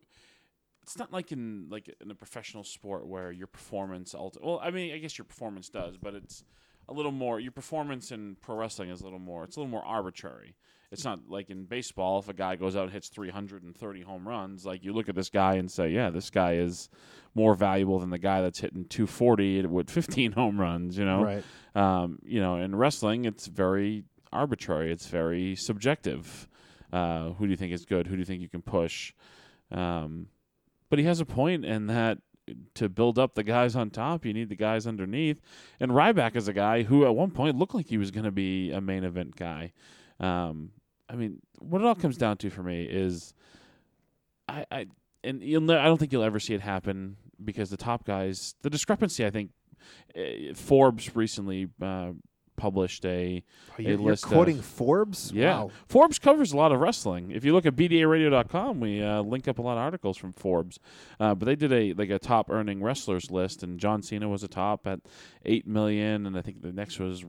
[0.81, 4.13] It's not like in like in a professional sport where your performance.
[4.13, 6.45] Ulti- well, I mean, I guess your performance does, but it's
[6.87, 7.41] a little more.
[7.41, 9.43] Your performance in pro wrestling is a little more.
[9.43, 10.55] It's a little more arbitrary.
[10.91, 12.19] It's not like in baseball.
[12.19, 15.29] If a guy goes out and hits 330 home runs, like you look at this
[15.29, 16.89] guy and say, "Yeah, this guy is
[17.35, 21.43] more valuable than the guy that's hitting 240 with 15 home runs." You know, Right.
[21.75, 24.91] um, you know, in wrestling, it's very arbitrary.
[24.91, 26.47] It's very subjective.
[26.93, 28.07] Uh, who do you think is good?
[28.07, 29.13] Who do you think you can push?
[29.71, 30.27] Um,
[30.89, 32.19] but he has a point in that
[32.75, 35.41] to build up the guys on top, you need the guys underneath.
[35.81, 38.31] And Ryback is a guy who at one point looked like he was going to
[38.31, 39.73] be a main event guy.
[40.21, 40.71] Um,
[41.09, 43.33] I mean, what it all comes down to for me is,
[44.47, 44.85] I, I
[45.23, 48.55] and you'll ne- I don't think you'll ever see it happen because the top guys,
[48.61, 49.51] the discrepancy, I think,
[50.17, 52.11] uh, Forbes recently uh,
[52.57, 55.31] published a Oh, you're, you're list of- quoting Forbes.
[55.33, 55.59] yeah.
[55.59, 55.71] Wow.
[55.87, 57.31] Forbes covers a lot of wrestling.
[57.31, 60.79] If you look at bdaradio.com, we uh, link up a lot of articles from Forbes.
[61.19, 64.43] Uh, but they did a like a top earning wrestlers list, and John Cena was
[64.43, 64.99] a top at
[65.45, 67.23] eight million, and I think the next was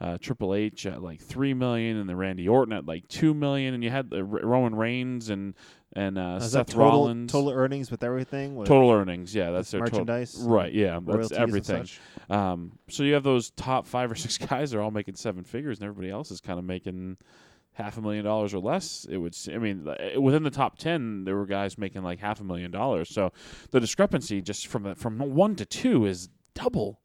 [0.00, 3.74] uh, Triple H at like three million, and then Randy Orton at like two million,
[3.74, 5.54] and you had R- Roman Reigns and
[5.96, 7.30] and uh, Is Seth total, Rollins.
[7.32, 8.56] total earnings with everything?
[8.56, 10.72] With Total earnings, yeah, that's their total- merchandise, right?
[10.72, 11.86] Yeah, that's royalties and everything.
[11.86, 12.00] such?
[12.30, 15.78] Um, so you have those top five or six guys are all making seven figures,
[15.78, 17.16] and everybody else is kind of making
[17.74, 19.04] half a million dollars or less.
[19.10, 22.18] It would, se- I mean, uh, within the top ten, there were guys making like
[22.20, 23.08] half a million dollars.
[23.10, 23.32] So
[23.70, 27.00] the discrepancy just from from one to two is double.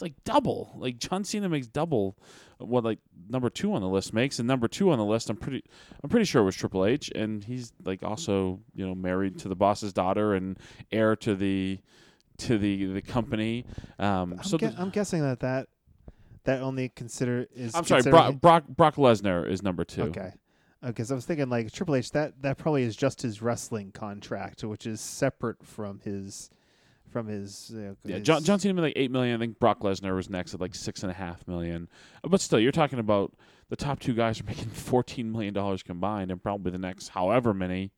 [0.00, 0.72] It's like double.
[0.76, 2.16] Like John Cena makes double
[2.58, 5.36] what like number two on the list makes, and number two on the list, I'm
[5.36, 5.62] pretty,
[6.02, 9.48] I'm pretty sure it was Triple H, and he's like also you know married to
[9.48, 10.58] the boss's daughter and
[10.90, 11.80] heir to the
[12.38, 13.66] to the the company.
[13.98, 15.68] Um, I'm, so the- I'm guessing that that
[16.44, 17.74] that only consider is.
[17.74, 20.04] I'm sorry, Brock Brock, Brock Lesnar is number two.
[20.04, 20.32] Okay.
[20.82, 24.64] Because I was thinking like Triple H, that that probably is just his wrestling contract,
[24.64, 26.48] which is separate from his
[27.10, 27.72] from his.
[27.74, 29.34] Uh, Yeah, his- John, John Cena made like eight million.
[29.36, 31.88] I think Brock Lesnar was next at like six and a half million.
[32.24, 33.32] Uh, But still, you're talking about
[33.68, 37.52] the top two guys are making fourteen million dollars combined, and probably the next however
[37.54, 37.92] many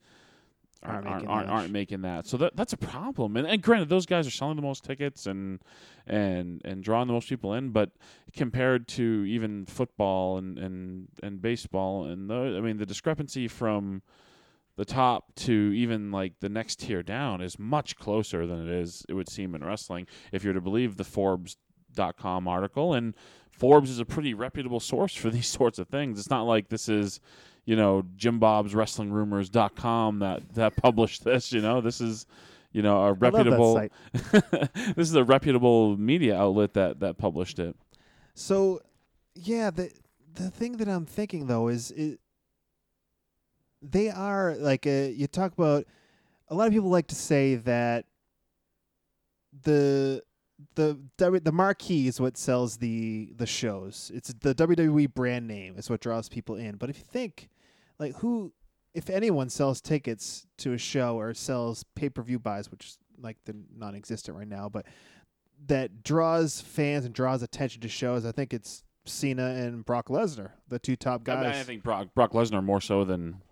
[0.84, 2.26] aren't Aren't aren't, making aren't, making that.
[2.26, 3.36] So that that's a problem.
[3.36, 5.60] And, and granted, those guys are selling the most tickets and
[6.08, 7.70] and and drawing the most people in.
[7.70, 7.90] But
[8.36, 14.02] compared to even football and and and baseball, and those, I mean, the discrepancy from
[14.76, 19.04] the top to even like the next tier down is much closer than it is
[19.08, 20.06] it would seem in wrestling.
[20.32, 23.14] If you're to believe the forbes.com article and
[23.50, 26.18] forbes is a pretty reputable source for these sorts of things.
[26.18, 27.20] It's not like this is
[27.64, 31.80] you know jim bob's wrestling rumors.com that that published this you know?
[31.80, 32.26] This is
[32.72, 33.88] you know a reputable
[34.32, 37.76] this is a reputable media outlet that that published it.
[38.34, 38.80] So,
[39.34, 39.90] yeah, the
[40.34, 42.20] the thing that I'm thinking though is it,
[43.82, 45.86] they are like uh, you talk about.
[46.48, 48.04] A lot of people like to say that
[49.62, 50.22] the
[50.74, 54.10] the the marquee is what sells the the shows.
[54.14, 56.76] It's the WWE brand name is what draws people in.
[56.76, 57.48] But if you think,
[57.98, 58.52] like, who,
[58.94, 62.98] if anyone sells tickets to a show or sells pay per view buys, which is
[63.20, 64.86] like the non-existent right now, but
[65.66, 68.24] that draws fans and draws attention to shows.
[68.26, 71.44] I think it's Cena and Brock Lesnar, the two top I, guys.
[71.44, 73.42] mean, I think brock brock lesnar more so than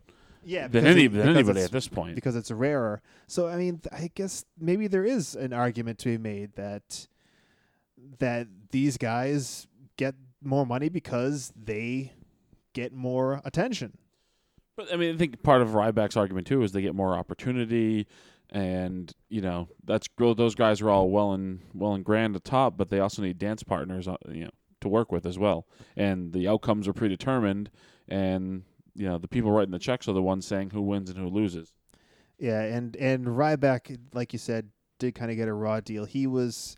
[0.45, 3.03] yeah, than any than anybody at this point because it's rarer.
[3.27, 7.07] So I mean, I guess maybe there is an argument to be made that
[8.19, 9.67] that these guys
[9.97, 12.13] get more money because they
[12.73, 13.99] get more attention.
[14.77, 18.07] But I mean, I think part of Ryback's argument too is they get more opportunity,
[18.49, 22.77] and you know that's those guys are all well and well and grand at top,
[22.77, 25.67] but they also need dance partners, uh, you know, to work with as well.
[25.97, 27.71] And the outcomes are predetermined,
[28.09, 28.63] and
[28.95, 31.29] you know the people writing the checks are the ones saying who wins and who
[31.29, 31.73] loses.
[32.39, 36.05] Yeah, and and Ryback, like you said, did kind of get a raw deal.
[36.05, 36.77] He was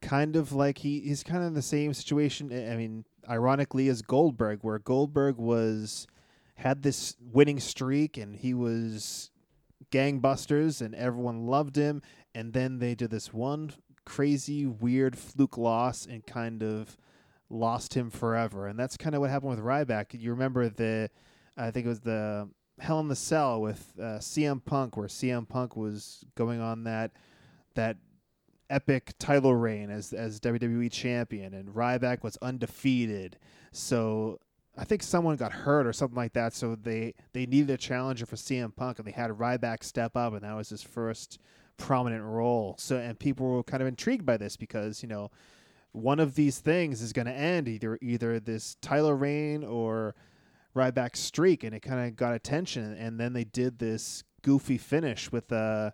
[0.00, 2.52] kind of like he he's kind of in the same situation.
[2.52, 6.06] I mean, ironically, as Goldberg, where Goldberg was
[6.56, 9.30] had this winning streak and he was
[9.90, 12.02] gangbusters and everyone loved him,
[12.34, 13.72] and then they did this one
[14.04, 16.96] crazy, weird fluke loss and kind of
[17.48, 18.66] lost him forever.
[18.66, 20.18] And that's kind of what happened with Ryback.
[20.18, 21.10] You remember the,
[21.56, 22.48] I think it was the
[22.80, 27.12] Hell in the Cell with uh, CM Punk, where CM Punk was going on that
[27.74, 27.96] that
[28.70, 33.38] epic title reign as as WWE champion, and Ryback was undefeated.
[33.72, 34.40] So
[34.76, 36.52] I think someone got hurt or something like that.
[36.52, 40.32] So they they needed a challenger for CM Punk, and they had Ryback step up,
[40.32, 41.38] and that was his first
[41.76, 42.74] prominent role.
[42.78, 45.30] So and people were kind of intrigued by this because you know
[45.92, 50.16] one of these things is going to end either either this title reign or
[50.74, 52.94] Ryback's streak, and it kind of got attention.
[52.94, 55.92] And then they did this goofy finish with uh,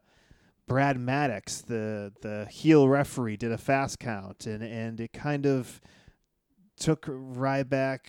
[0.67, 5.81] Brad Maddox, the the heel referee, did a fast count, and and it kind of
[6.79, 8.01] took Ryback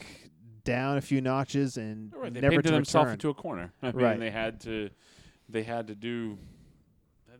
[0.63, 3.13] down a few notches and Right, they never painted to themselves return.
[3.13, 3.73] into a corner.
[3.81, 4.19] I mean, Right.
[4.19, 4.91] they had to,
[5.49, 6.37] they had to do,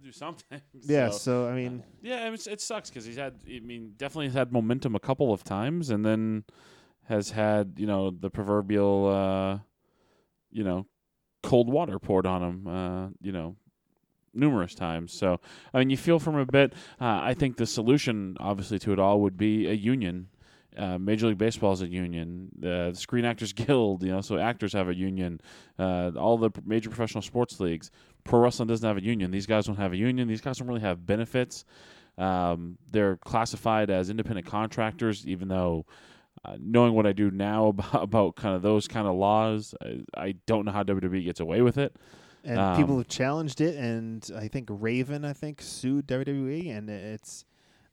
[0.03, 0.59] do something.
[0.81, 3.35] yeah, So, so I mean, yeah, it, was- it sucks because he's had.
[3.47, 6.43] I mean, definitely has had momentum a couple of times, and then
[7.07, 9.59] has had you know the proverbial, uh,
[10.51, 10.85] you know,
[11.43, 12.67] cold water poured on him.
[12.67, 13.55] Uh, you know.
[14.33, 15.41] Numerous times, so
[15.73, 16.71] I mean, you feel from a bit.
[17.01, 20.29] Uh, I think the solution, obviously, to it all would be a union.
[20.77, 22.49] Uh, Major League Baseball is a union.
[22.59, 25.41] Uh, the Screen Actors Guild, you know, so actors have a union.
[25.77, 27.91] Uh, all the major professional sports leagues.
[28.23, 29.31] Pro wrestling doesn't have a union.
[29.31, 30.27] These guys don't have a union.
[30.27, 31.65] These guys don't really have benefits.
[32.17, 35.85] Um, they're classified as independent contractors, even though
[36.43, 40.01] uh, knowing what I do now about, about kind of those kind of laws, I,
[40.15, 41.95] I don't know how WWE gets away with it.
[42.43, 46.89] and Um, people have challenged it, and I think Raven, I think, sued WWE, and
[46.89, 47.45] it's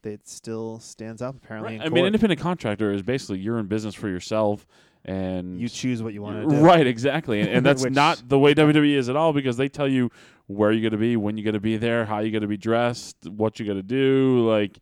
[0.05, 1.75] it still stands up apparently.
[1.75, 4.67] in I mean, independent contractor is basically you're in business for yourself,
[5.05, 6.63] and you choose what you want to do.
[6.63, 9.69] Right, exactly, and, and that's Which- not the way WWE is at all because they
[9.69, 10.11] tell you
[10.47, 12.49] where you're going to be, when you're going to be there, how you're going to
[12.49, 14.49] be dressed, what you're going to do.
[14.49, 14.79] Like,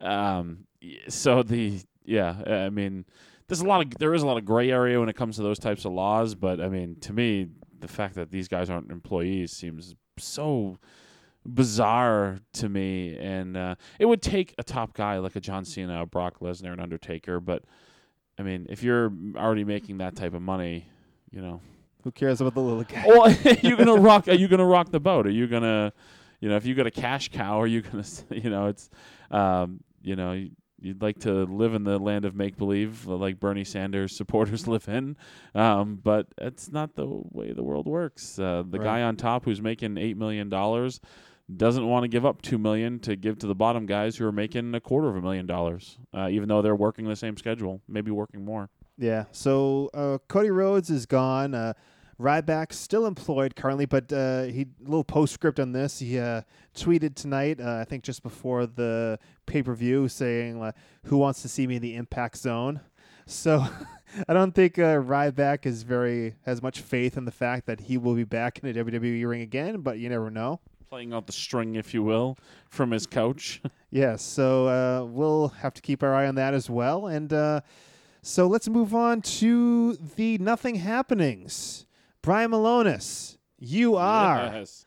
[0.00, 0.66] um,
[1.08, 3.04] so the yeah, I mean,
[3.48, 5.42] there's a lot of there is a lot of gray area when it comes to
[5.42, 7.48] those types of laws, but I mean, to me,
[7.80, 10.78] the fact that these guys aren't employees seems so
[11.46, 16.02] bizarre to me and uh, it would take a top guy like a John Cena,
[16.02, 17.62] a Brock Lesnar, an Undertaker, but
[18.38, 20.86] I mean, if you're already making that type of money,
[21.30, 21.60] you know,
[22.02, 23.04] Who cares about the little guy?
[23.06, 24.26] well, are you gonna rock?
[24.28, 25.26] Are you gonna rock the boat?
[25.26, 25.92] Are you gonna,
[26.40, 28.88] you know, if you got a cash cow, are you gonna, you know, it's,
[29.30, 30.50] um, you know, you,
[30.84, 34.88] you'd like to live in the land of make believe, like Bernie Sanders supporters live
[34.88, 35.16] in.
[35.54, 38.38] Um, but it's not the way the world works.
[38.38, 38.84] Uh, the Right.
[38.84, 41.00] guy on top who's making eight million dollars
[41.54, 44.32] doesn't want to give up two million to give to the bottom guys who are
[44.32, 47.82] making a quarter of a million dollars, uh, even though they're working the same schedule,
[47.86, 48.70] maybe working more.
[48.96, 49.24] Yeah.
[49.32, 51.54] So uh, Cody Rhodes is gone.
[52.20, 55.98] Ryback's still employed currently, but uh, he a little postscript on this.
[55.98, 56.42] He uh,
[56.74, 60.72] tweeted tonight, uh, I think just before the pay per view, saying uh,
[61.04, 62.80] "Who wants to see me in the Impact Zone?"
[63.26, 63.66] So
[64.28, 67.98] I don't think uh, Ryback is very has much faith in the fact that he
[67.98, 69.80] will be back in the WWE ring again.
[69.80, 70.60] But you never know.
[70.88, 72.38] Playing out the string, if you will,
[72.68, 73.60] from his couch.
[73.90, 77.06] Yes, so uh, we'll have to keep our eye on that as well.
[77.06, 77.60] And uh,
[78.22, 81.86] so let's move on to the nothing happenings.
[82.24, 84.86] Brian Milonas, you are Yes.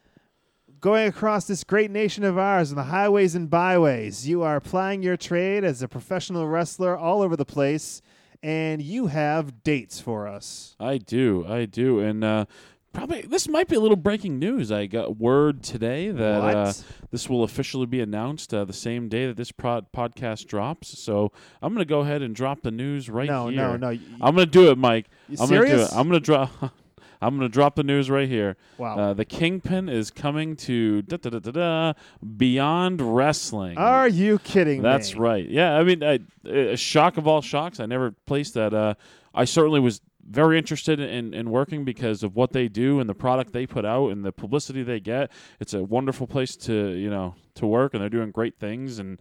[0.80, 4.28] going across this great nation of ours on the highways and byways.
[4.28, 8.02] You are plying your trade as a professional wrestler all over the place,
[8.42, 10.76] and you have dates for us.
[10.80, 12.46] I do, I do, and uh,
[12.92, 14.72] probably this might be a little breaking news.
[14.72, 16.74] I got word today that uh,
[17.12, 20.98] this will officially be announced uh, the same day that this prod- podcast drops.
[20.98, 21.32] So
[21.62, 23.58] I'm going to go ahead and drop the news right no, here.
[23.58, 25.06] no, no, y- I'm going to do it, Mike.
[25.30, 25.90] You I'm going to do it.
[25.94, 26.50] I'm going to drop.
[27.22, 28.58] I'm going to drop the news right here.
[28.78, 28.98] Wow.
[28.98, 31.94] Uh, the Kingpin is coming to da, da, da, da, da,
[32.38, 33.78] Beyond Wrestling.
[33.78, 34.84] Are you kidding me?
[34.84, 35.20] That's me?
[35.20, 35.50] right.
[35.50, 37.80] Yeah, I mean, I, a shock of all shocks.
[37.80, 38.74] I never placed that.
[38.74, 38.96] Uh,
[39.34, 43.16] I certainly was very interested in, in working because of what they do and the
[43.16, 45.32] product they put out and the publicity they get.
[45.60, 49.00] It's a wonderful place to you know to work, and they're doing great things.
[49.00, 49.20] And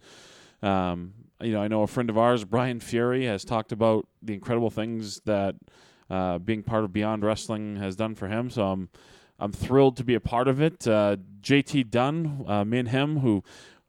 [0.61, 4.33] um, you know, I know a friend of ours, Brian Fury, has talked about the
[4.33, 5.55] incredible things that
[6.09, 8.49] uh, being part of Beyond Wrestling has done for him.
[8.49, 8.89] So I'm
[9.39, 10.87] I'm thrilled to be a part of it.
[10.87, 13.43] Uh, JT Dunn, uh, me and him, who,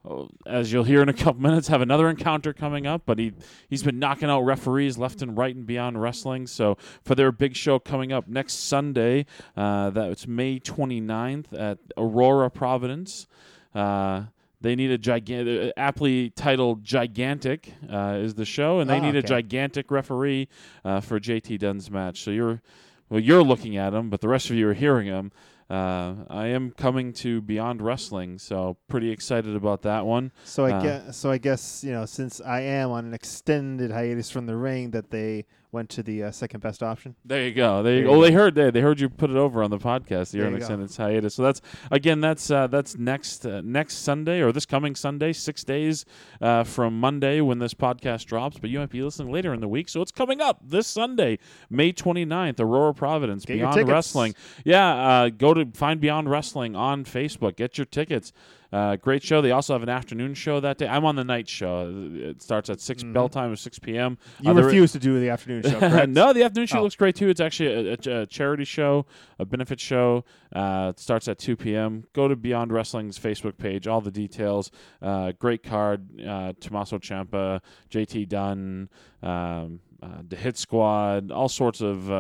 [0.07, 3.03] uh, as you'll hear in a couple minutes, have another encounter coming up.
[3.07, 3.33] But he
[3.69, 6.47] he's been knocking out referees left and right and Beyond Wrestling.
[6.47, 12.51] So for their big show coming up next Sunday, uh, that's May 29th at Aurora,
[12.51, 13.27] Providence.
[13.75, 14.25] Uh,
[14.61, 19.17] they need a gigantic, aptly titled "Gigantic" uh, is the show, and they Ah, need
[19.17, 20.49] a gigantic referee
[20.85, 22.23] uh, for JT Dunn's match.
[22.23, 22.61] So you're,
[23.09, 25.31] well, you're looking at him, but the rest of you are hearing him.
[25.71, 30.33] Uh, I am coming to Beyond Wrestling, so pretty excited about that one.
[30.45, 33.91] So I Uh, guess, so I guess you know, since I am on an extended
[33.91, 37.15] hiatus from the ring, that they went to the uh, second best option.
[37.25, 37.83] There you go.
[37.83, 38.11] There you go.
[38.15, 40.33] Oh, they heard they, they heard you put it over on the podcast.
[40.33, 40.65] You're There on you go.
[40.65, 41.35] extended hiatus.
[41.35, 41.61] So that's
[41.91, 46.05] again that's uh, that's next uh, next Sunday or this coming Sunday, six days
[46.41, 48.59] uh, from Monday when this podcast drops.
[48.59, 51.39] But you might be listening later in the week, so it's coming up this Sunday,
[51.69, 53.89] May 29th, Aurora Providence, Get Beyond.
[53.89, 54.35] Wrestling.
[54.65, 57.57] Yeah, uh, go to find Beyond Wrestling on Facebook.
[57.57, 58.33] Get your tickets.
[58.71, 59.41] Uh, great show.
[59.41, 60.87] They also have an afternoon show that day.
[60.87, 61.91] I'm on the night show.
[62.15, 64.17] It starts at 6 bell time is 6 p.m.
[64.37, 64.45] Mm-hmm.
[64.47, 66.11] You Uh, refuse to do the afternoon show, correct?
[66.11, 66.83] no, the afternoon show Oh.
[66.83, 67.31] looks great too.
[67.31, 69.07] It's actually a, a, a charity show,
[69.39, 70.25] a benefit show.
[70.55, 72.05] Uh, it starts at 2 p.m.
[72.13, 74.71] Go to Beyond Wrestling's Facebook page, all the details.
[75.01, 76.21] Uh, great card.
[76.21, 77.61] Uh, Tommaso Ciampa,
[77.91, 78.91] JT Dunn,
[79.23, 82.11] um, uh, the Hit Squad, all sorts of.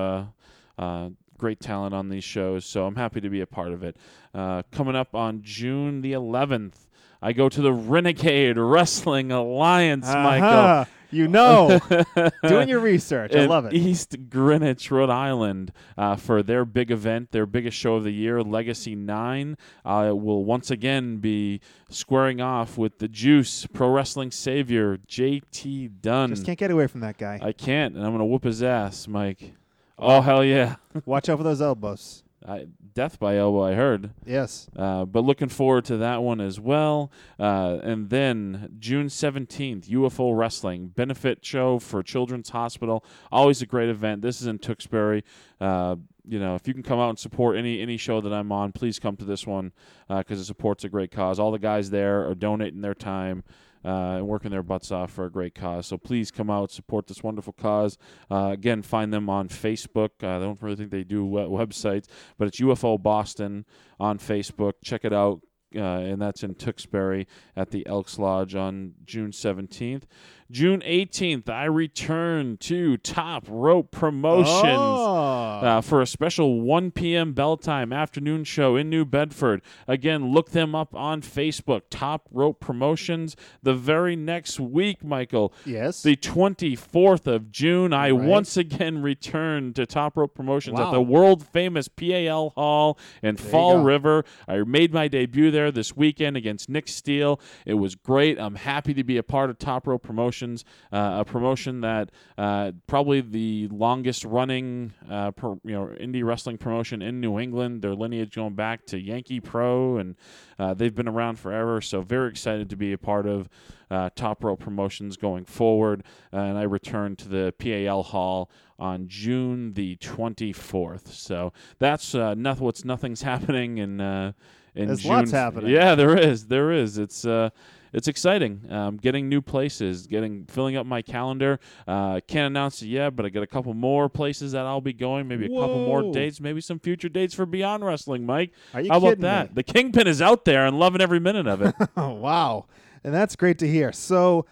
[1.38, 3.96] Great talent on these shows, so I'm happy to be a part of it.
[4.34, 6.74] Uh, coming up on June the 11th,
[7.22, 10.86] I go to the Renegade Wrestling Alliance, Michael.
[11.10, 11.80] You know,
[12.46, 13.34] doing your research.
[13.34, 13.72] I love it.
[13.72, 18.42] East Greenwich, Rhode Island, uh, for their big event, their biggest show of the year,
[18.42, 19.56] Legacy Nine.
[19.86, 26.28] Uh, will once again be squaring off with the Juice Pro Wrestling Savior JT Dunn.
[26.28, 27.38] Just can't get away from that guy.
[27.40, 29.54] I can't, and I'm gonna whoop his ass, Mike.
[29.98, 30.76] Oh hell yeah!
[31.04, 32.22] Watch out for those elbows.
[32.46, 34.10] I, death by elbow, I heard.
[34.24, 34.68] Yes.
[34.76, 37.10] Uh, but looking forward to that one as well.
[37.38, 43.04] Uh, and then June 17th, UFO Wrestling benefit show for Children's Hospital.
[43.32, 44.22] Always a great event.
[44.22, 45.24] This is in Tewksbury.
[45.60, 45.96] Uh,
[46.26, 48.72] you know, if you can come out and support any any show that I'm on,
[48.72, 49.72] please come to this one
[50.08, 51.38] because it supports a great cause.
[51.38, 53.44] All the guys there are donating their time.
[53.84, 55.86] Uh, and working their butts off for a great cause.
[55.86, 57.96] So please come out, support this wonderful cause.
[58.30, 60.10] Uh, again, find them on Facebook.
[60.22, 62.06] Uh, I don't really think they do we- websites,
[62.36, 63.64] but it's UFO Boston
[64.00, 64.74] on Facebook.
[64.82, 65.42] Check it out.
[65.76, 70.04] Uh, and that's in Tewksbury at the Elks Lodge on June 17th.
[70.50, 75.60] June 18th, I return to Top Rope Promotions Oh.
[75.62, 77.34] uh, for a special 1 p.m.
[77.34, 79.60] bell time afternoon show in New Bedford.
[79.86, 83.36] Again, look them up on Facebook, Top Rope Promotions.
[83.62, 86.02] The very next week, Michael, yes.
[86.02, 88.12] the 24th of June, I Right.
[88.12, 93.42] once again return to Top Rope Promotions at the world famous PAL Hall in you
[93.42, 93.82] Fall.
[93.82, 94.24] River.
[94.48, 97.38] I made my debut there this weekend against Nick Steele.
[97.66, 98.40] It was great.
[98.40, 100.37] I'm happy to be a part of Top Rope Promotions.
[100.38, 106.24] Promotions, uh, a promotion that uh, probably the longest running uh, per, you know indie
[106.24, 107.82] wrestling promotion in New England.
[107.82, 110.14] Their lineage going back to Yankee Pro, and
[110.58, 111.80] uh, they've been around forever.
[111.80, 113.48] So very excited to be a part of
[113.90, 116.04] uh, Top Rope Promotions going forward.
[116.30, 121.08] and I return to the PAL Hall on June the 24th.
[121.08, 122.64] So that's uh, nothing.
[122.64, 124.32] What's nothing's happening in uh,
[124.76, 125.10] in There's June.
[125.10, 125.72] lots happening.
[125.72, 126.46] Yeah, there is.
[126.46, 126.96] There is.
[126.98, 127.50] It's uh,
[127.92, 128.70] it's exciting.
[128.70, 131.58] Um, getting new places, getting filling up my calendar.
[131.86, 134.92] Uh, can't announce it yet, but I got a couple more places that I'll be
[134.92, 135.28] going.
[135.28, 136.40] Maybe a couple more dates.
[136.40, 138.52] Maybe some future dates for Beyond Wrestling, Mike.
[138.74, 139.48] Are you How about that?
[139.50, 139.54] me?
[139.54, 141.74] The Kingpin is out there and loving every minute of it.
[141.96, 142.66] Oh, wow.
[143.04, 143.92] And that's great to hear.
[143.92, 144.46] So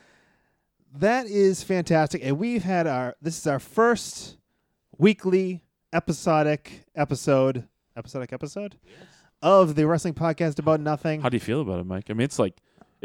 [0.94, 2.22] that is fantastic.
[2.24, 4.36] And we've had our, this is our first
[4.98, 5.62] weekly
[5.92, 7.66] episodic episode,
[7.96, 8.76] episodic episode
[9.42, 11.20] of the wrestling podcast about nothing.
[11.20, 12.06] How do you feel about it, Mike?
[12.08, 12.54] I mean, it's like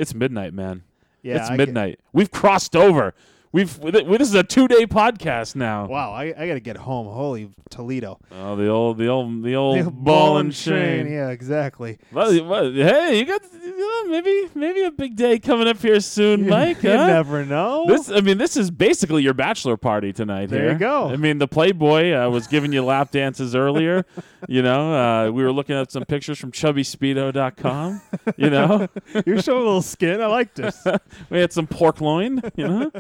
[0.02, 0.84] it's midnight, man.
[1.24, 2.00] Yeah, it's I get- midnight.
[2.12, 3.14] We've crossed over.
[3.54, 5.86] We've this is a two day podcast now.
[5.86, 7.08] Wow, I, I got to get home.
[7.08, 8.18] Holy Toledo.
[8.32, 11.12] Oh, the old, the old, the old The ball and chain.
[11.12, 11.98] Yeah, exactly.
[12.14, 16.00] Well, well, hey, you got you know, maybe maybe a big day coming up here
[16.00, 16.82] soon, Mike.
[16.84, 17.08] you huh?
[17.08, 17.86] never know.
[17.88, 20.50] This, I mean, this is basically your bachelor party tonight.
[20.50, 20.72] There here.
[20.74, 21.10] you go.
[21.10, 24.06] I mean, the Playboy uh, was giving you lap dances earlier.
[24.48, 28.02] you know, uh, we were looking at some pictures from ChubbySpeedo.com.
[28.38, 28.88] You know,
[29.26, 30.22] You're showing a little skin.
[30.22, 30.86] I like this.
[31.30, 32.42] we had some pork loin.
[32.56, 32.92] You know,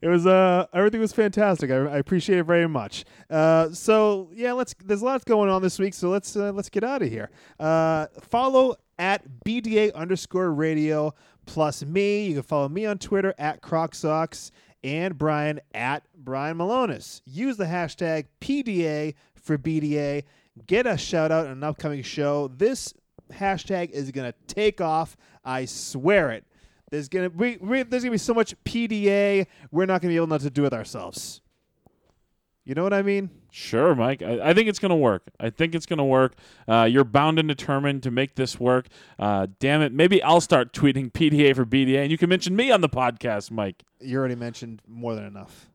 [0.00, 1.70] it was uh everything was fantastic.
[1.70, 3.04] I, I appreciate it very much.
[3.28, 4.74] Uh, so yeah, let's.
[4.84, 7.30] There's lots going on this week, so let's uh, let's get out of here.
[7.58, 11.14] Uh, follow at bda underscore radio
[11.46, 12.26] plus me.
[12.26, 14.50] You can follow me on Twitter at CrocSocks
[14.84, 17.22] and Brian at Brian Milonas.
[17.24, 20.24] Use the hashtag PDA for BDA.
[20.66, 22.48] Get a shout out on an upcoming show.
[22.48, 22.94] This
[23.32, 25.16] hashtag is gonna take off.
[25.44, 26.44] I swear it.
[26.90, 29.46] There's gonna we, we, there's gonna be so much PDA.
[29.70, 31.40] We're not gonna be able not to do it ourselves.
[32.64, 33.30] You know what I mean?
[33.50, 34.22] Sure, Mike.
[34.22, 35.24] I, I think it's going to work.
[35.40, 36.34] I think it's going to work.
[36.68, 38.86] Uh, you're bound and determined to make this work.
[39.18, 39.92] Uh, damn it.
[39.92, 43.50] Maybe I'll start tweeting PDA for BDA, and you can mention me on the podcast,
[43.50, 43.82] Mike.
[44.00, 45.68] You already mentioned more than enough.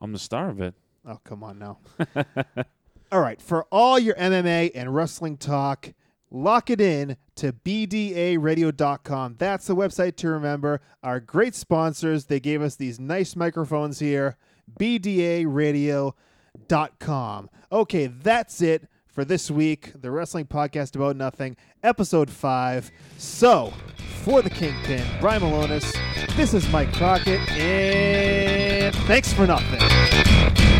[0.00, 0.74] I'm the star of it.
[1.06, 1.78] Oh, come on now.
[3.12, 5.94] all right, for all your MMA and wrestling talk,
[6.30, 9.36] lock it in to bdaradio.com.
[9.38, 10.80] That's the website to remember.
[11.02, 14.36] Our great sponsors, they gave us these nice microphones here.
[14.78, 16.14] bdaradio.com.
[17.70, 19.92] Okay, that's it for this week.
[20.00, 22.90] The Wrestling Podcast About Nothing, episode 5.
[23.16, 23.72] So,
[24.22, 25.92] for the Kingpin, Brian Milonas,
[26.36, 30.77] this is Mike Crockett, and thanks for nothing.